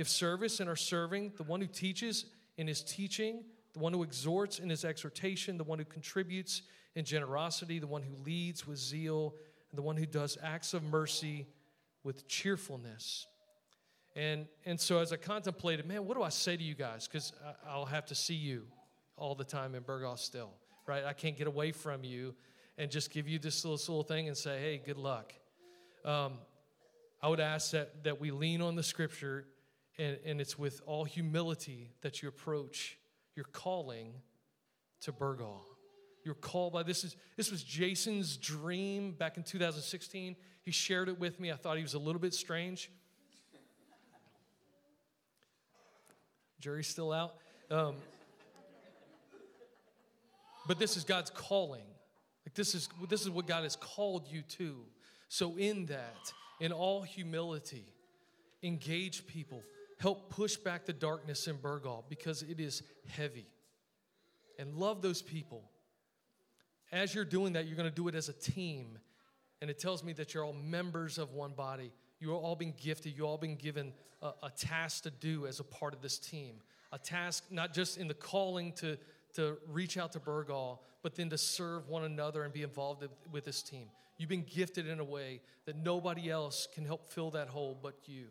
[0.00, 2.24] if service and are serving, the one who teaches
[2.56, 3.44] in his teaching,
[3.74, 6.62] the one who exhorts in his exhortation, the one who contributes
[6.94, 9.34] in generosity, the one who leads with zeal,
[9.70, 11.46] and the one who does acts of mercy
[12.02, 13.26] with cheerfulness.
[14.16, 17.06] And, and so as I contemplated, man, what do I say to you guys?
[17.06, 17.32] Because
[17.68, 18.64] I'll have to see you
[19.16, 20.50] all the time in Burgaw still,
[20.86, 21.04] right?
[21.04, 22.34] I can't get away from you
[22.78, 25.34] and just give you this little, this little thing and say, hey, good luck.
[26.04, 26.38] Um,
[27.22, 29.44] I would ask that, that we lean on the scripture
[30.00, 32.96] and, and it's with all humility that you approach
[33.36, 34.14] your calling
[35.02, 35.60] to Burgaw.
[36.24, 40.36] You're called by this is this was Jason's dream back in 2016.
[40.62, 41.52] He shared it with me.
[41.52, 42.90] I thought he was a little bit strange.
[46.60, 47.36] Jury's still out.
[47.70, 47.94] Um,
[50.66, 51.84] but this is God's calling.
[52.46, 54.76] Like this is this is what God has called you to.
[55.28, 57.86] So in that, in all humility,
[58.62, 59.62] engage people.
[60.00, 63.46] Help push back the darkness in Burgaw because it is heavy.
[64.58, 65.62] And love those people.
[66.90, 68.98] As you're doing that, you're going to do it as a team.
[69.60, 71.92] And it tells me that you're all members of one body.
[72.18, 73.12] You're all being gifted.
[73.14, 73.92] You've all been given
[74.22, 76.56] a, a, task to do as a part of this team.
[76.92, 78.96] A task not just in the calling to,
[79.34, 83.44] to reach out to Burgaw, but then to serve one another and be involved with
[83.44, 83.88] this team.
[84.16, 87.96] You've been gifted in a way that nobody else can help fill that hole but
[88.06, 88.28] you.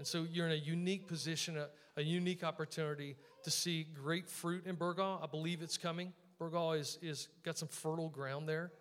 [0.00, 4.64] And so you're in a unique position, a, a unique opportunity to see great fruit
[4.64, 5.22] in Burgaw.
[5.22, 6.14] I believe it's coming.
[6.40, 8.72] Burgaw is, is got some fertile ground there.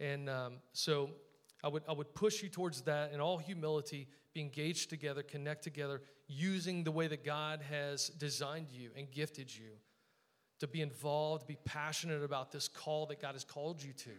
[0.00, 1.10] And um, so
[1.62, 5.64] I would, I would push you towards that in all humility, be engaged together, connect
[5.64, 9.68] together, using the way that God has designed you and gifted you
[10.60, 14.16] to be involved, be passionate about this call that God has called you to.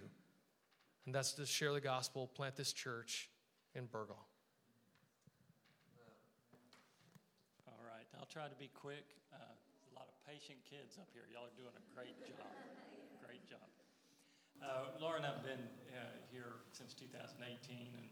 [1.08, 3.32] And that's to share the gospel, plant this church
[3.74, 4.20] in Burgaw.
[7.68, 9.06] All right, I'll try to be quick.
[9.30, 11.30] Uh, a lot of patient kids up here.
[11.30, 12.50] Y'all are doing a great job.
[13.22, 13.62] Great job.
[14.58, 15.62] Uh, Laura and I've been
[15.94, 17.38] uh, here since 2018,
[17.78, 18.10] and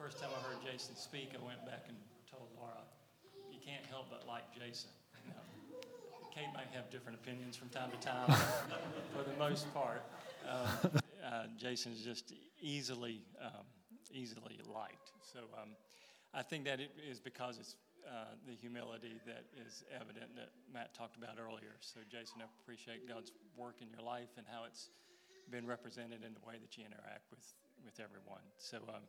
[0.00, 2.88] first time I heard Jason speak, I went back and told Laura,
[3.52, 4.88] "You can't help but like Jason."
[5.28, 5.44] You know,
[6.32, 8.32] Kate might have different opinions from time to time,
[9.12, 10.08] for the most part,
[10.48, 10.88] uh,
[11.20, 12.32] uh, Jason is just
[12.64, 13.68] easily um,
[14.08, 15.12] easily liked.
[15.20, 15.76] So um,
[16.32, 17.76] I think that it is because it's
[18.06, 21.76] uh, the humility that is evident that Matt talked about earlier.
[21.80, 24.90] So, Jason, I appreciate God's work in your life and how it's
[25.50, 27.44] been represented in the way that you interact with,
[27.84, 28.44] with everyone.
[28.58, 29.04] So, um,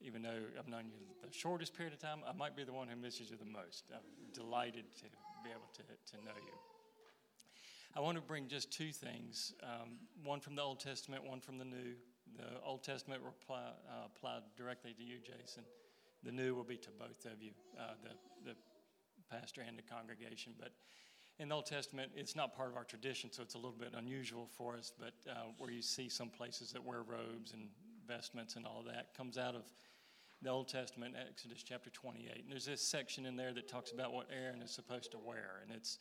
[0.00, 2.88] even though I've known you the shortest period of time, I might be the one
[2.88, 3.84] who misses you the most.
[3.92, 5.04] I'm delighted to
[5.44, 6.56] be able to, to know you.
[7.96, 11.58] I want to bring just two things um, one from the Old Testament, one from
[11.58, 11.94] the New.
[12.36, 13.54] The Old Testament uh,
[14.06, 15.62] applied directly to you, Jason.
[16.24, 18.56] The New will be to both of you, uh, the, the
[19.30, 20.52] pastor and the congregation.
[20.58, 20.72] But
[21.38, 23.92] in the Old Testament, it's not part of our tradition, so it's a little bit
[23.96, 24.92] unusual for us.
[24.98, 27.68] But uh, where you see some places that wear robes and
[28.06, 29.62] vestments and all that comes out of
[30.42, 32.42] the Old Testament, Exodus chapter 28.
[32.42, 35.62] And there's this section in there that talks about what Aaron is supposed to wear.
[35.62, 35.98] And it's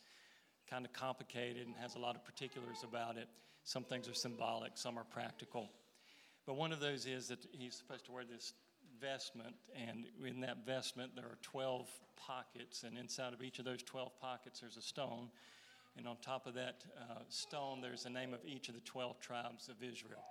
[0.69, 3.28] kind of complicated and has a lot of particulars about it.
[3.63, 5.69] Some things are symbolic, some are practical.
[6.45, 8.53] But one of those is that he's supposed to wear this
[9.03, 13.83] vestment, and in that vestment, there are 12 pockets, and inside of each of those
[13.83, 15.27] 12 pockets, there's a stone.
[15.97, 19.19] And on top of that uh, stone, there's the name of each of the 12
[19.19, 20.23] tribes of Israel.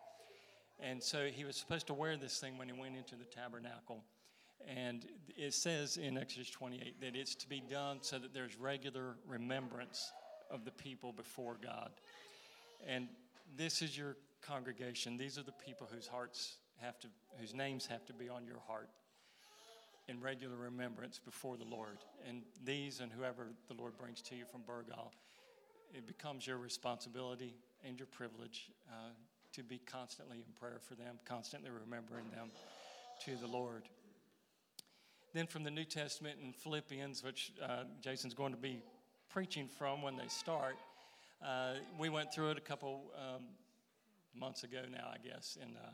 [0.80, 4.02] And so he was supposed to wear this thing when he went into the tabernacle.
[4.66, 5.06] And
[5.36, 10.12] it says in Exodus 28 that it's to be done so that there's regular remembrance
[10.50, 11.90] of the people before God.
[12.86, 13.08] And
[13.56, 15.16] this is your congregation.
[15.16, 17.08] These are the people whose hearts have to,
[17.38, 18.88] whose names have to be on your heart
[20.08, 21.98] in regular remembrance before the Lord.
[22.28, 25.10] And these and whoever the Lord brings to you from Burgaw,
[25.94, 27.54] it becomes your responsibility
[27.86, 29.10] and your privilege uh,
[29.52, 32.50] to be constantly in prayer for them, constantly remembering them
[33.24, 33.82] to the Lord.
[35.34, 38.82] Then from the New Testament in Philippians, which uh, Jason's going to be
[39.30, 40.76] preaching from when they start,
[41.44, 43.44] uh, we went through it a couple um,
[44.34, 45.90] months ago now, I guess, in, uh,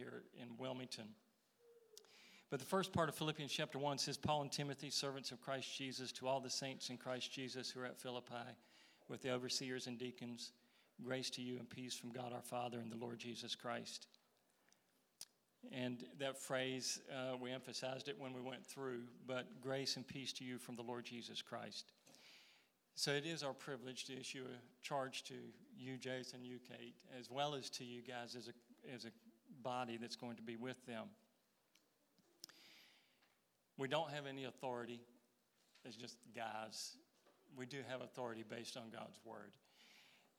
[0.00, 1.04] here in Wilmington.
[2.50, 5.76] But the first part of Philippians chapter 1 says, Paul and Timothy, servants of Christ
[5.76, 8.34] Jesus, to all the saints in Christ Jesus who are at Philippi,
[9.08, 10.52] with the overseers and deacons,
[11.04, 14.06] grace to you and peace from God our Father and the Lord Jesus Christ.
[15.70, 20.32] And that phrase, uh, we emphasized it when we went through, but grace and peace
[20.34, 21.92] to you from the Lord Jesus Christ.
[22.94, 25.34] So it is our privilege to issue a charge to
[25.76, 29.10] you, Jason, you, Kate, as well as to you guys as a, as a
[29.62, 31.06] body that's going to be with them.
[33.78, 35.00] We don't have any authority
[35.86, 36.96] as just guys.
[37.56, 39.52] We do have authority based on God's word.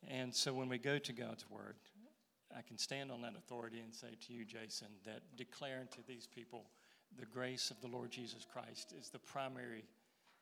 [0.08, 1.76] And so when we go to God's word,
[2.56, 6.28] I can stand on that authority and say to you, Jason, that declaring to these
[6.28, 6.66] people
[7.20, 9.86] the grace of the Lord Jesus Christ is the primary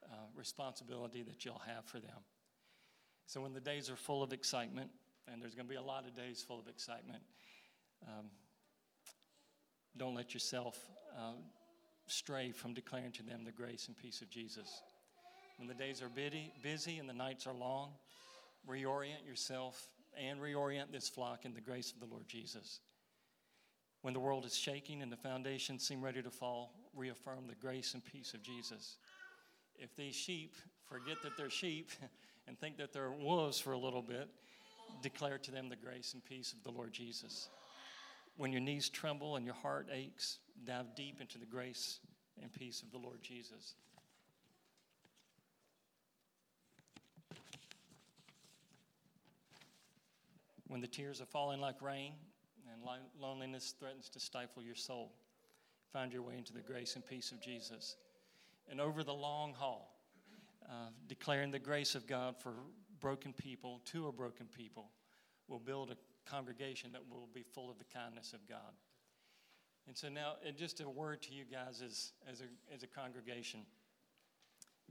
[0.03, 2.19] uh, responsibility that you'll have for them.
[3.25, 4.89] So when the days are full of excitement,
[5.31, 7.21] and there's going to be a lot of days full of excitement,
[8.07, 8.25] um,
[9.97, 10.77] don't let yourself
[11.17, 11.33] uh,
[12.07, 14.81] stray from declaring to them the grace and peace of Jesus.
[15.57, 17.91] When the days are busy, busy and the nights are long,
[18.67, 22.79] reorient yourself and reorient this flock in the grace of the Lord Jesus.
[24.01, 27.93] When the world is shaking and the foundations seem ready to fall, reaffirm the grace
[27.93, 28.97] and peace of Jesus.
[29.75, 30.55] If these sheep
[30.87, 31.91] forget that they're sheep
[32.47, 34.29] and think that they're wolves for a little bit,
[35.01, 37.49] declare to them the grace and peace of the Lord Jesus.
[38.39, 41.99] When your knees tremble and your heart aches, dive deep into the grace
[42.41, 43.73] and peace of the Lord Jesus.
[50.69, 52.13] When the tears are falling like rain
[52.71, 52.81] and
[53.19, 55.11] loneliness threatens to stifle your soul,
[55.91, 57.97] find your way into the grace and peace of Jesus.
[58.71, 59.99] And over the long haul,
[60.65, 62.53] uh, declaring the grace of God for
[63.01, 64.91] broken people to a broken people
[65.49, 65.97] will build a
[66.29, 68.73] congregation that will be full of the kindness of God.
[69.87, 72.87] And so now, and just a word to you guys as, as, a, as a
[72.87, 73.61] congregation.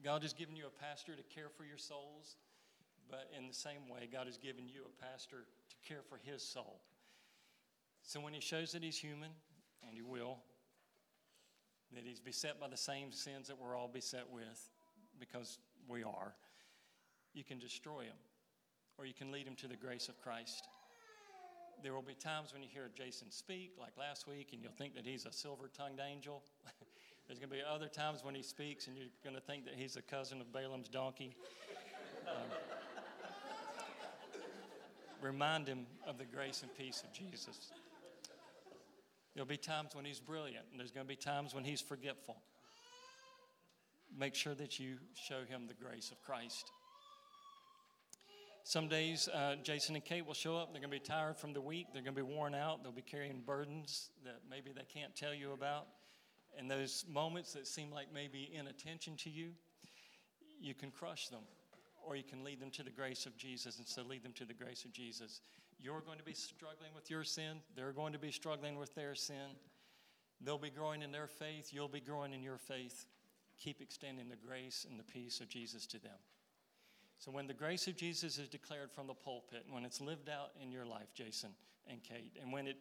[0.03, 2.37] God has given you a pastor to care for your souls,
[3.11, 6.43] but in the same way, God has given you a pastor to care for his
[6.43, 6.81] soul.
[8.03, 9.31] So when he shows that he's human,
[9.87, 10.39] and he will,
[11.95, 14.71] that he's beset by the same sins that we're all beset with,
[15.19, 15.59] because
[15.89, 16.35] we are,
[17.35, 18.17] you can destroy him,
[18.99, 20.67] or you can lead him to the grace of Christ.
[21.83, 24.95] There will be times when you hear Jason speak, like last week, and you'll think
[24.97, 26.43] that he's a silver tongued angel.
[27.27, 29.75] There's going to be other times when he speaks, and you're going to think that
[29.77, 31.35] he's a cousin of Balaam's donkey.
[32.29, 32.45] Um,
[35.23, 37.73] remind him of the grace and peace of Jesus.
[39.35, 42.37] There'll be times when he's brilliant, and there's going to be times when he's forgetful.
[44.15, 46.71] Make sure that you show him the grace of Christ.
[48.69, 50.75] Some days, uh, Jason and Kate will show up.
[50.75, 51.87] They're going to be tired from the week.
[51.95, 52.83] They're going to be worn out.
[52.83, 55.87] They'll be carrying burdens that maybe they can't tell you about.
[56.59, 59.53] And those moments that seem like maybe inattention to you,
[60.61, 61.45] you can crush them
[62.07, 63.79] or you can lead them to the grace of Jesus.
[63.79, 65.41] And so lead them to the grace of Jesus.
[65.79, 69.15] You're going to be struggling with your sin, they're going to be struggling with their
[69.15, 69.57] sin.
[70.43, 73.07] They'll be growing in their faith, you'll be growing in your faith.
[73.59, 76.19] Keep extending the grace and the peace of Jesus to them.
[77.19, 80.29] So, when the grace of Jesus is declared from the pulpit, and when it's lived
[80.29, 81.51] out in your life, Jason
[81.91, 82.77] and Kate, and when it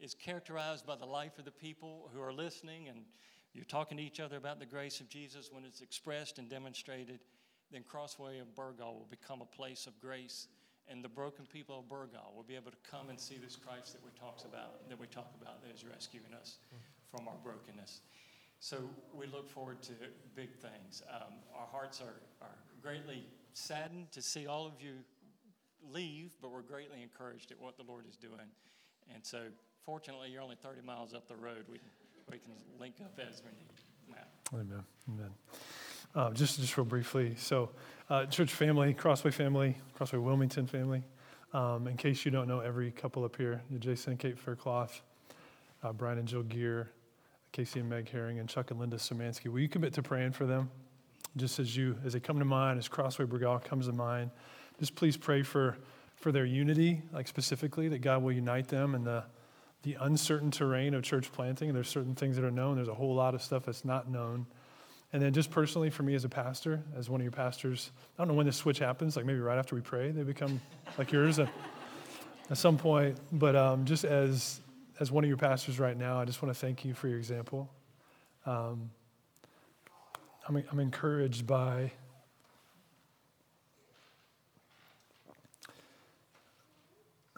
[0.00, 3.00] is characterized by the life of the people who are listening and
[3.52, 7.20] you're talking to each other about the grace of Jesus, when it's expressed and demonstrated,
[7.70, 10.48] then Crossway of Burgaw will become a place of grace,
[10.88, 13.92] and the broken people of Burgaw will be able to come and see this Christ
[13.92, 16.56] that we talks about, that we talk about, that is rescuing us
[17.10, 18.00] from our brokenness.
[18.58, 18.78] So
[19.12, 19.92] we look forward to
[20.34, 21.02] big things.
[21.10, 24.92] Um, our hearts are, are greatly saddened to see all of you
[25.92, 28.48] leave, but we're greatly encouraged at what the Lord is doing.
[29.14, 29.42] And so,
[29.84, 31.64] fortunately, you're only 30 miles up the road.
[31.70, 31.78] We,
[32.30, 33.72] we can link up as we need.
[34.08, 34.28] Matt.
[34.54, 34.84] Amen.
[35.08, 35.30] Amen.
[36.14, 37.34] Uh, just, just real briefly.
[37.36, 37.70] So,
[38.10, 41.02] uh, church family, Crossway family, Crossway Wilmington family.
[41.54, 45.02] Um, in case you don't know, every couple up here, Jason and Kate Faircloth,
[45.82, 46.90] uh, Brian and Jill Gear,
[47.52, 49.48] Casey and Meg Herring, and Chuck and Linda Szymanski.
[49.48, 50.70] Will you commit to praying for them?
[51.36, 54.30] Just as you, as they come to mind, as Crossway Burgaw comes to mind,
[54.78, 55.78] just please pray for,
[56.16, 59.24] for their unity, like specifically, that God will unite them in the,
[59.82, 61.72] the uncertain terrain of church planting.
[61.72, 64.46] There's certain things that are known, there's a whole lot of stuff that's not known.
[65.14, 68.22] And then, just personally, for me as a pastor, as one of your pastors, I
[68.22, 70.60] don't know when this switch happens, like maybe right after we pray, they become
[70.96, 71.50] like yours at,
[72.50, 73.18] at some point.
[73.30, 74.60] But um, just as,
[75.00, 77.18] as one of your pastors right now, I just want to thank you for your
[77.18, 77.70] example.
[78.46, 78.90] Um,
[80.48, 81.92] I'm, I'm encouraged by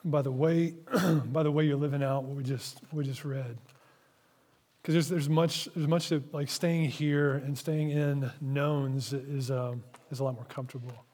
[0.04, 0.74] by the way
[1.26, 3.56] by the way you're living out what we just what we just read.
[4.82, 9.50] Because there's, there's much there's much that like staying here and staying in knowns is
[9.50, 11.04] um, is a lot more comfortable.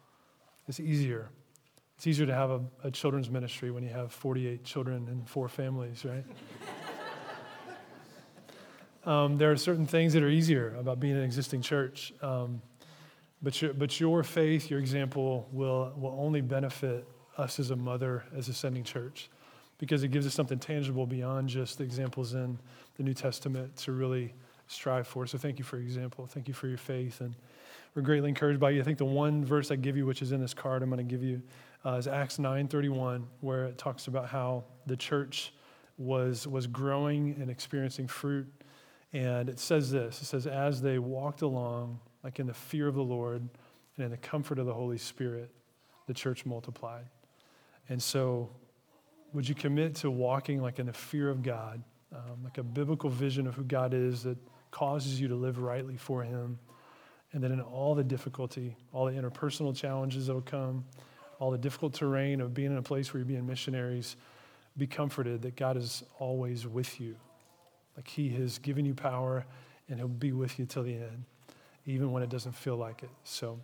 [0.68, 1.30] It's easier.
[1.96, 5.48] It's easier to have a, a children's ministry when you have 48 children and four
[5.48, 6.24] families right
[9.04, 12.60] um, there are certain things that are easier about being an existing church um,
[13.42, 17.06] but, your, but your faith your example will, will only benefit
[17.40, 19.30] us as a mother, as a sending church,
[19.78, 22.58] because it gives us something tangible beyond just the examples in
[22.96, 24.34] the New Testament to really
[24.66, 25.26] strive for.
[25.26, 26.26] So thank you for your example.
[26.26, 27.20] Thank you for your faith.
[27.20, 27.34] And
[27.94, 28.80] we're greatly encouraged by you.
[28.80, 31.06] I think the one verse I give you, which is in this card, I'm going
[31.06, 31.42] to give you,
[31.84, 35.52] uh, is Acts 9:31, where it talks about how the church
[35.98, 38.46] was, was growing and experiencing fruit.
[39.12, 42.94] And it says this it says, as they walked along, like in the fear of
[42.94, 43.48] the Lord
[43.96, 45.50] and in the comfort of the Holy Spirit,
[46.06, 47.06] the church multiplied.
[47.88, 48.50] And so,
[49.32, 51.82] would you commit to walking like in the fear of God,
[52.12, 54.38] um, like a biblical vision of who God is that
[54.70, 56.58] causes you to live rightly for Him?
[57.32, 60.84] And then in all the difficulty, all the interpersonal challenges that will come,
[61.38, 64.16] all the difficult terrain of being in a place where you're being missionaries,
[64.76, 67.16] be comforted that God is always with you.
[68.00, 69.44] Like He has given you power
[69.90, 71.24] and He'll be with you till the end,
[71.84, 73.10] even when it doesn't feel like it.
[73.24, 73.60] So,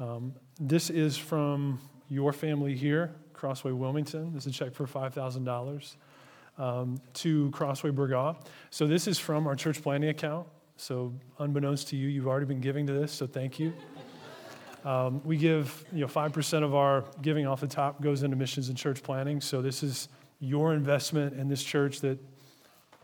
[0.00, 4.34] um, this is from your family here Crossway Wilmington.
[4.34, 5.96] This is a check for $5,000
[6.58, 8.34] um, to Crossway Burgaw.
[8.70, 10.48] So this is from our church planning account.
[10.76, 13.72] So unbeknownst to you, you've already been giving to this, so thank you.
[14.84, 18.70] Um, we give, you know, 5% of our giving off the top goes into missions
[18.70, 19.40] and church planning.
[19.40, 20.08] So this is
[20.40, 22.18] your investment in this church that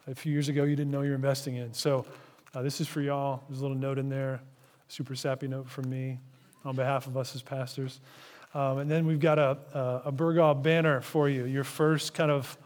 [0.06, 1.72] a few years ago you didn't know you're investing in.
[1.72, 2.04] So
[2.54, 3.42] uh, this is for y'all.
[3.48, 4.40] There's a little note in there,
[4.88, 6.18] super sappy note from me
[6.64, 8.00] on behalf of us as pastors.
[8.54, 12.30] Um, and then we've got a, a, a Burgaw banner for you, your first kind
[12.30, 12.56] of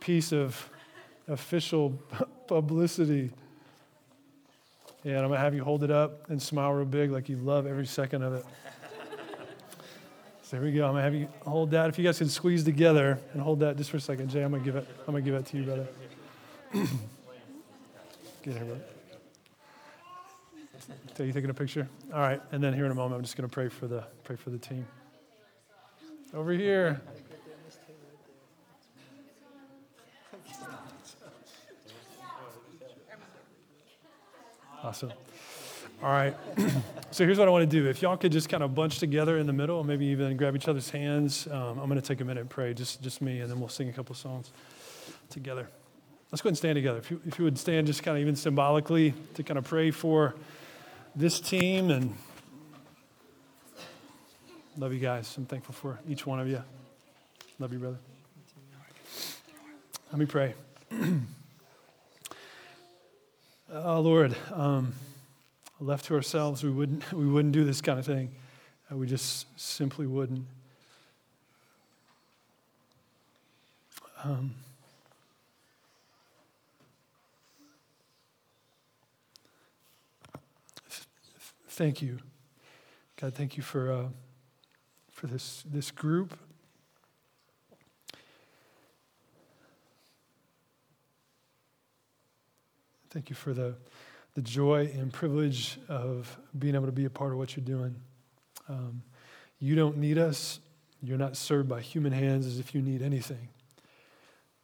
[0.00, 0.68] piece of
[1.28, 1.98] official
[2.46, 3.30] publicity.
[5.04, 7.36] And I'm going to have you hold it up and smile real big like you
[7.36, 8.44] love every second of it.
[10.42, 10.84] so here we go.
[10.84, 11.88] I'm going to have you hold that.
[11.88, 14.28] If you guys can squeeze together and hold that just for a second.
[14.28, 15.88] Jay, I'm going to give it, I'm going to give it to you, brother.
[16.72, 16.86] Get
[18.44, 18.80] here.
[21.14, 21.86] So you taking a picture?
[22.12, 22.40] All right.
[22.50, 24.50] And then here in a moment, I'm just going to pray for the, pray for
[24.50, 24.86] the team.
[26.34, 27.00] Over here.
[34.82, 35.12] Awesome.
[36.02, 36.34] All right.
[37.12, 37.86] so here's what I want to do.
[37.88, 40.68] If y'all could just kind of bunch together in the middle, maybe even grab each
[40.68, 41.46] other's hands.
[41.48, 43.68] Um, I'm going to take a minute and pray, just, just me, and then we'll
[43.68, 44.50] sing a couple songs
[45.28, 45.68] together.
[46.32, 46.98] Let's go ahead and stand together.
[46.98, 49.92] If you, if you would stand just kind of even symbolically to kind of pray
[49.92, 50.34] for
[51.14, 52.16] this team and
[54.78, 55.36] Love you guys.
[55.36, 56.62] I'm thankful for each one of you.
[57.58, 57.98] Love you, brother.
[60.10, 60.54] Let me pray.
[63.70, 64.94] oh, Lord, um,
[65.78, 68.30] left to ourselves, we wouldn't, we wouldn't do this kind of thing.
[68.90, 70.46] Uh, we just simply wouldn't.
[74.24, 74.54] Um,
[81.82, 82.18] thank you.
[83.20, 83.92] God, thank you for.
[83.92, 84.08] Uh,
[85.12, 86.36] for this, this group.
[93.10, 93.76] Thank you for the,
[94.34, 97.94] the joy and privilege of being able to be a part of what you're doing.
[98.68, 99.02] Um,
[99.60, 100.58] you don't need us.
[101.02, 103.48] You're not served by human hands as if you need anything.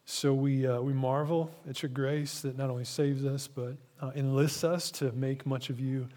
[0.07, 4.13] So we, uh, we marvel at your grace that not only saves us, but uh,
[4.17, 6.09] enlists us to make much of you.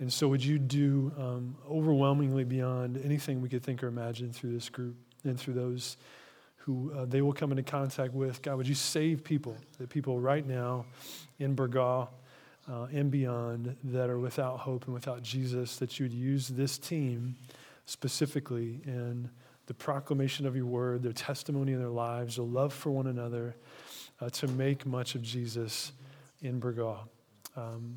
[0.00, 4.52] And so, would you do um, overwhelmingly beyond anything we could think or imagine through
[4.52, 5.96] this group and through those
[6.56, 8.42] who uh, they will come into contact with?
[8.42, 10.86] God, would you save people, the people right now
[11.38, 12.08] in Burgaw
[12.70, 16.78] uh, and beyond that are without hope and without Jesus, that you would use this
[16.78, 17.36] team
[17.86, 19.30] specifically in
[19.66, 23.54] the proclamation of your word, their testimony in their lives, their love for one another,
[24.20, 25.92] uh, to make much of Jesus
[26.42, 26.98] in Burgaw.
[27.56, 27.96] Um,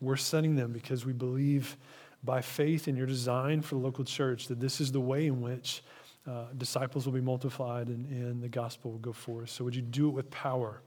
[0.00, 1.76] we're sending them because we believe
[2.24, 5.40] by faith in your design for the local church that this is the way in
[5.40, 5.82] which
[6.26, 9.48] uh, disciples will be multiplied and, and, the gospel will go forth.
[9.48, 10.82] So, would you do it with power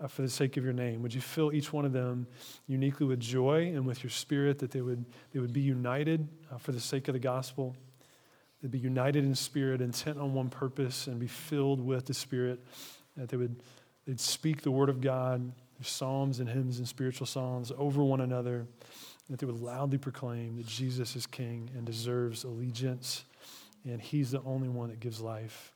[0.00, 1.02] uh, for the sake of your name?
[1.02, 2.28] Would you fill each one of them
[2.68, 6.58] uniquely with joy and with your spirit that they would, they would be united uh,
[6.58, 7.74] for the sake of the gospel?
[8.62, 12.64] They'd be united in spirit, intent on one purpose, and be filled with the Spirit.
[13.16, 13.62] That they would
[14.06, 15.52] they'd speak the word of God,
[15.82, 18.66] psalms and hymns and spiritual songs over one another.
[19.30, 23.24] That they would loudly proclaim that Jesus is King and deserves allegiance,
[23.84, 25.72] and He's the only one that gives life.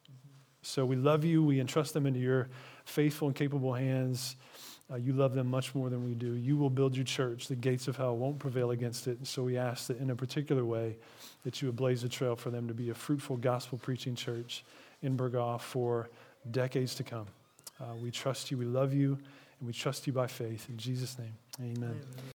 [0.62, 1.42] So we love you.
[1.42, 2.48] We entrust them into your
[2.84, 4.36] faithful and capable hands.
[4.90, 6.34] Uh, you love them much more than we do.
[6.34, 7.48] You will build your church.
[7.48, 9.18] The gates of hell won't prevail against it.
[9.18, 10.96] And So we ask that in a particular way,
[11.44, 14.64] that you would blaze a trail for them to be a fruitful gospel preaching church
[15.03, 16.11] in Burgaw for
[16.50, 17.26] decades to come.
[17.80, 18.59] Uh, we trust you.
[18.59, 19.18] We love you.
[19.62, 20.68] And we trust you by faith.
[20.68, 21.90] In Jesus' name, amen.
[21.90, 22.00] amen.